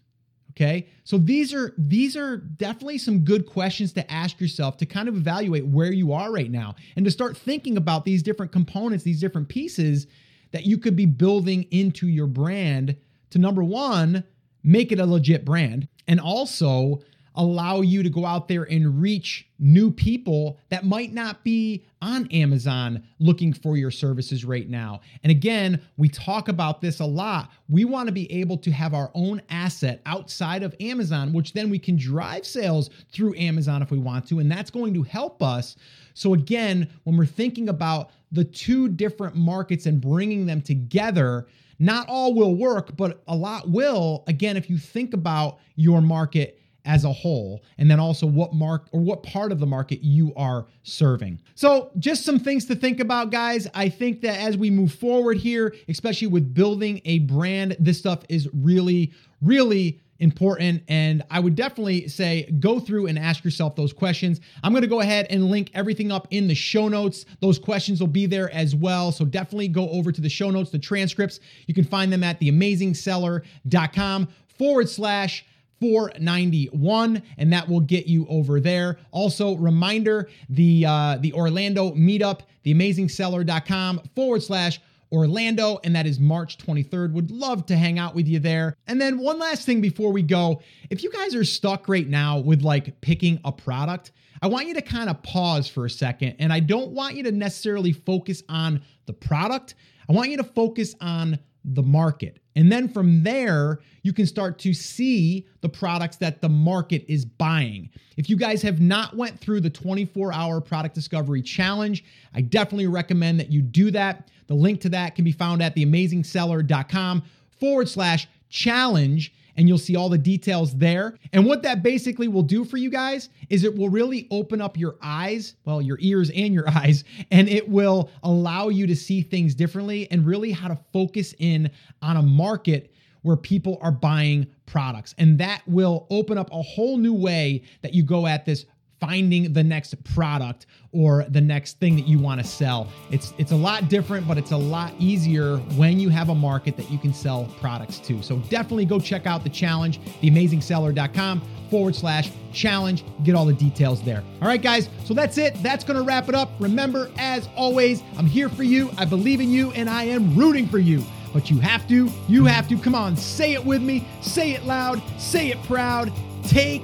Okay. 0.50 0.90
So 1.06 1.18
these 1.18 1.54
are 1.54 1.74
these 1.78 2.18
are 2.18 2.36
definitely 2.36 2.98
some 2.98 3.20
good 3.20 3.46
questions 3.46 3.94
to 3.94 4.12
ask 4.12 4.42
yourself 4.42 4.76
to 4.78 4.86
kind 4.86 5.08
of 5.08 5.16
evaluate 5.16 5.66
where 5.66 5.94
you 5.94 6.12
are 6.12 6.34
right 6.34 6.52
now 6.52 6.76
and 6.98 7.06
to 7.06 7.12
start 7.12 7.38
thinking 7.38 7.78
about 7.78 8.04
these 8.04 8.22
different 8.22 8.52
components, 8.52 9.06
these 9.06 9.22
different 9.22 9.48
pieces 9.48 10.06
that 10.52 10.66
you 10.66 10.78
could 10.78 10.98
be 10.98 11.06
building 11.06 11.64
into 11.72 12.10
your 12.10 12.28
brand 12.28 12.98
to 13.30 13.40
number 13.40 13.64
1, 13.64 14.22
make 14.64 14.92
it 14.92 15.00
a 15.00 15.06
legit 15.06 15.46
brand 15.46 15.88
and 16.10 16.20
also 16.20 17.02
allow 17.36 17.82
you 17.82 18.04
to 18.04 18.10
go 18.10 18.26
out 18.26 18.48
there 18.48 18.64
and 18.64 19.02
reach 19.02 19.48
new 19.60 19.92
people 19.92 20.58
that 20.70 20.86
might 20.86 21.14
not 21.14 21.44
be 21.44 21.86
on 22.02 22.28
Amazon 22.32 23.04
looking 23.20 23.54
for 23.54 23.78
your 23.78 23.92
services 23.92 24.44
right 24.44 24.70
now. 24.70 25.02
And 25.24 25.32
again, 25.32 25.82
we 25.98 26.10
talk 26.10 26.48
about 26.48 26.82
this 26.82 27.00
a 27.00 27.06
lot. 27.06 27.52
We 27.70 27.86
want 27.86 28.08
to 28.08 28.12
be 28.12 28.32
able 28.32 28.58
to 28.58 28.72
have 28.72 28.94
our 28.94 29.12
own 29.14 29.42
asset 29.50 30.02
outside 30.06 30.64
of 30.64 30.76
Amazon, 30.80 31.32
which 31.32 31.54
then 31.54 31.70
we 31.70 31.80
can 31.80 31.96
drive 31.96 32.46
sales 32.46 32.90
through 33.12 33.36
Amazon 33.36 33.82
if 33.82 33.92
we 33.92 34.00
want 34.00 34.28
to. 34.30 34.40
And 34.40 34.52
that's 34.52 34.72
going 34.72 34.94
to 34.96 35.04
help 35.04 35.42
us. 35.42 35.76
So, 36.14 36.34
again, 36.34 36.90
when 37.04 37.16
we're 37.16 37.26
thinking 37.26 37.70
about 37.70 38.12
the 38.32 38.44
two 38.44 38.90
different 38.90 39.36
markets 39.36 39.86
and 39.86 40.02
bringing 40.02 40.46
them 40.46 40.62
together, 40.62 41.48
not 41.80 42.08
all 42.08 42.34
will 42.34 42.56
work, 42.56 42.96
but 42.96 43.24
a 43.28 43.36
lot 43.36 43.70
will. 43.70 44.24
Again, 44.28 44.56
if 44.56 44.70
you 44.70 44.78
think 44.78 45.14
about 45.14 45.60
your 45.76 46.02
market 46.02 46.61
as 46.86 47.04
a 47.04 47.12
whole 47.12 47.64
and 47.78 47.90
then 47.90 48.00
also 48.00 48.26
what 48.26 48.54
mark 48.54 48.88
or 48.92 49.00
what 49.00 49.24
part 49.24 49.52
of 49.52 49.60
the 49.60 49.66
market 49.66 50.04
you 50.04 50.34
are 50.36 50.68
serving. 50.84 51.40
So, 51.56 51.92
just 52.00 52.24
some 52.24 52.40
things 52.40 52.66
to 52.66 52.76
think 52.76 53.00
about 53.00 53.32
guys. 53.32 53.68
I 53.74 53.90
think 53.90 54.22
that 54.22 54.40
as 54.40 54.58
we 54.58 54.70
move 54.70 54.94
forward 54.94 55.38
here, 55.38 55.76
especially 55.88 56.28
with 56.28 56.54
building 56.54 57.02
a 57.06 57.20
brand, 57.20 57.76
this 57.80 57.98
stuff 57.98 58.24
is 58.30 58.50
really 58.54 59.14
really 59.42 60.00
important. 60.22 60.84
And 60.88 61.24
I 61.30 61.40
would 61.40 61.56
definitely 61.56 62.08
say 62.08 62.50
go 62.60 62.80
through 62.80 63.08
and 63.08 63.20
ask 63.20 63.44
yourself 63.44 63.76
those 63.76 63.92
questions. 63.92 64.40
I'm 64.64 64.72
going 64.72 64.84
to 64.84 64.88
go 64.88 65.02
ahead 65.02 65.28
and 65.30 65.50
link 65.50 65.72
everything 65.74 66.12
up 66.12 66.28
in 66.30 66.48
the 66.48 66.56
show 66.56 66.88
notes. 66.88 67.26
Those 67.42 67.60
questions 67.60 68.00
will 68.00 68.08
be 68.08 68.28
there 68.28 68.50
as 68.52 68.76
well. 68.76 69.12
So 69.12 69.26
definitely 69.26 69.68
go 69.68 69.90
over 69.90 70.12
to 70.12 70.22
the 70.22 70.30
show 70.30 70.52
notes, 70.52 70.70
the 70.70 70.80
transcripts. 70.80 71.40
You 71.66 71.74
can 71.74 71.84
find 71.84 72.14
them 72.14 72.24
at 72.24 72.40
theamazingseller.com 72.40 74.28
forward 74.58 74.88
slash 74.88 75.44
491 75.82 77.22
and 77.38 77.52
that 77.52 77.68
will 77.68 77.82
get 77.82 78.08
you 78.08 78.26
over 78.30 78.62
there. 78.62 79.00
Also 79.12 79.58
reminder 79.58 80.30
the 80.48 80.86
uh 80.86 81.18
the 81.20 81.34
orlando 81.34 81.92
meetup 81.92 82.42
theamazingseller.com 82.66 84.02
forward 84.16 84.44
slash 84.44 84.80
orlando 85.12 85.80
and 85.84 85.94
that 85.94 86.06
is 86.06 86.20
march 86.20 86.58
23rd 86.58 87.12
would 87.12 87.32
love 87.32 87.66
to 87.66 87.76
hang 87.76 88.00
out 88.00 88.16
with 88.16 88.28
you 88.28 88.40
there. 88.40 88.78
And 88.88 89.02
then 89.02 89.18
one 89.18 89.40
last 89.40 89.66
thing 89.66 89.82
before 89.82 90.14
we 90.14 90.22
go. 90.22 90.62
If 90.90 91.04
you 91.04 91.12
guys 91.12 91.36
are 91.36 91.44
stuck 91.44 91.90
right 91.90 92.08
now 92.08 92.38
with 92.40 92.62
like 92.62 93.02
picking 93.02 93.42
a 93.44 93.52
product 93.52 94.12
i 94.44 94.48
want 94.48 94.68
you 94.68 94.74
to 94.74 94.82
kind 94.82 95.10
of 95.10 95.22
pause 95.22 95.68
for 95.68 95.86
a 95.86 95.90
second 95.90 96.36
and 96.40 96.52
i 96.54 96.60
don't 96.60 96.92
want 96.92 97.16
you 97.16 97.24
to 97.24 97.32
necessarily 97.32 97.92
focus 97.92 98.42
on 98.50 98.82
the 99.12 99.14
product. 99.14 99.76
I 100.10 100.14
want 100.14 100.30
you 100.30 100.38
to 100.38 100.44
focus 100.44 100.96
on 101.02 101.40
the 101.64 101.84
market. 101.84 102.40
And 102.56 102.72
then 102.72 102.90
from 102.90 103.24
there, 103.24 103.80
you 104.04 104.14
can 104.14 104.26
start 104.26 104.60
to 104.60 104.74
see 104.74 105.48
the 105.62 105.70
products 105.70 106.18
that 106.18 106.42
the 106.42 106.50
market 106.50 107.06
is 107.08 107.24
buying. 107.24 107.90
If 108.18 108.30
you 108.30 108.36
guys 108.36 108.62
have 108.64 108.82
not 108.82 109.16
went 109.16 109.40
through 109.40 109.62
the 109.62 109.70
24-hour 109.70 110.62
product 110.62 110.96
discovery 110.96 111.42
challenge, 111.42 112.04
I 112.34 112.42
definitely 112.42 112.88
recommend 112.88 113.40
that 113.40 113.52
you 113.52 113.62
do 113.62 113.92
that. 113.92 114.30
The 114.48 114.56
link 114.56 114.82
to 114.82 114.90
that 114.90 115.16
can 115.16 115.24
be 115.24 115.32
found 115.32 115.62
at 115.62 115.76
theamazingseller.com 115.76 117.24
forward 117.60 117.88
slash 117.88 118.28
challenge 118.50 119.34
and 119.58 119.68
you'll 119.68 119.78
see 119.78 119.96
all 119.96 120.10
the 120.10 120.18
details 120.18 120.76
there. 120.78 121.18
And 121.34 121.46
what 121.46 121.64
that 121.64 121.84
basically 121.84 122.28
will 122.28 122.44
do 122.44 122.64
for 122.64 122.78
you 122.78 122.90
guys 122.90 123.30
is 123.50 123.64
it 123.64 123.76
will 123.76 123.90
really 123.90 124.28
open 124.32 124.62
up 124.62 124.78
your 124.78 124.96
eyes, 125.02 125.56
well, 125.66 125.82
your 125.82 125.98
ears 126.02 126.30
and 126.30 126.54
your 126.54 126.70
eyes, 126.76 127.04
and 127.32 127.50
it 127.50 127.68
will 127.68 128.10
allow 128.24 128.70
you 128.70 128.88
to 128.88 128.96
see 128.96 129.22
things 129.22 129.56
differently 129.56 130.10
and 130.12 130.26
really 130.26 130.52
how 130.52 130.68
to 130.68 130.78
focus 130.94 131.34
in 131.40 131.70
on 132.02 132.18
a 132.18 132.22
market 132.22 132.94
where 133.22 133.38
people 133.38 133.78
are 133.82 133.92
buying 133.92 134.48
products. 134.66 135.14
And 135.18 135.38
that 135.40 135.62
will 135.68 136.08
open 136.10 136.38
up 136.38 136.52
a 136.52 136.62
whole 136.62 136.98
new 136.98 137.14
way 137.14 137.64
that 137.82 137.94
you 137.94 138.04
go 138.04 138.26
at 138.26 138.46
this 138.46 138.66
finding 139.02 139.52
the 139.52 139.64
next 139.64 140.02
product 140.04 140.68
or 140.94 141.26
the 141.30 141.42
next 141.42 141.80
thing 141.80 141.96
that 141.96 142.08
you 142.08 142.20
want 142.20 142.40
to 142.40 142.48
sell. 142.48 142.88
It's 143.10 143.34
it's 143.38 143.52
a 143.52 143.56
lot 143.56 143.90
different, 143.90 144.28
but 144.28 144.38
it's 144.38 144.52
a 144.52 144.58
lot 144.58 144.94
easier 145.00 145.58
when 145.76 146.00
you 146.00 146.10
have 146.10 146.30
a 146.30 146.36
market 146.36 146.78
that 146.78 146.90
you 146.90 147.00
can 147.00 147.14
sell 147.14 147.46
products 147.60 147.98
to. 148.00 148.22
So 148.22 148.38
definitely 148.50 148.86
go 148.86 149.00
check 149.00 149.26
out 149.26 149.44
the 149.44 149.50
challenge, 149.50 150.00
theamazingseller.com 150.22 151.42
forward 151.70 151.96
slash 151.96 152.32
challenge. 152.54 153.04
Get 153.24 153.34
all 153.34 153.46
the 153.46 153.54
details 153.54 154.04
there. 154.04 154.24
All 154.42 154.48
right, 154.48 154.62
guys. 154.62 154.88
So 155.06 155.14
that's 155.14 155.38
it. 155.38 155.62
That's 155.64 155.84
to 155.84 156.04
wrap 156.04 156.30
it 156.30 156.36
up. 156.36 156.52
Remember, 156.60 157.10
as 157.18 157.50
always, 157.56 158.04
I'm 158.18 158.28
here 158.28 158.50
for 158.50 158.64
you. 158.64 158.92
I 158.98 159.06
believe 159.06 159.42
in 159.42 159.50
you 159.50 159.72
and 159.72 159.90
I 159.90 160.04
am 160.04 160.36
rooting 160.38 160.68
for 160.68 160.80
you. 160.80 161.04
But 161.34 161.50
you 161.50 161.60
have 161.60 161.88
to, 161.88 162.10
you 162.28 162.46
have 162.46 162.68
to. 162.70 162.78
Come 162.78 162.94
on, 162.94 163.16
say 163.16 163.54
it 163.54 163.66
with 163.66 163.82
me. 163.82 164.06
Say 164.22 164.52
it 164.52 164.66
loud. 164.66 165.02
Say 165.18 165.50
it 165.50 165.64
proud. 165.64 166.12
Take 166.44 166.84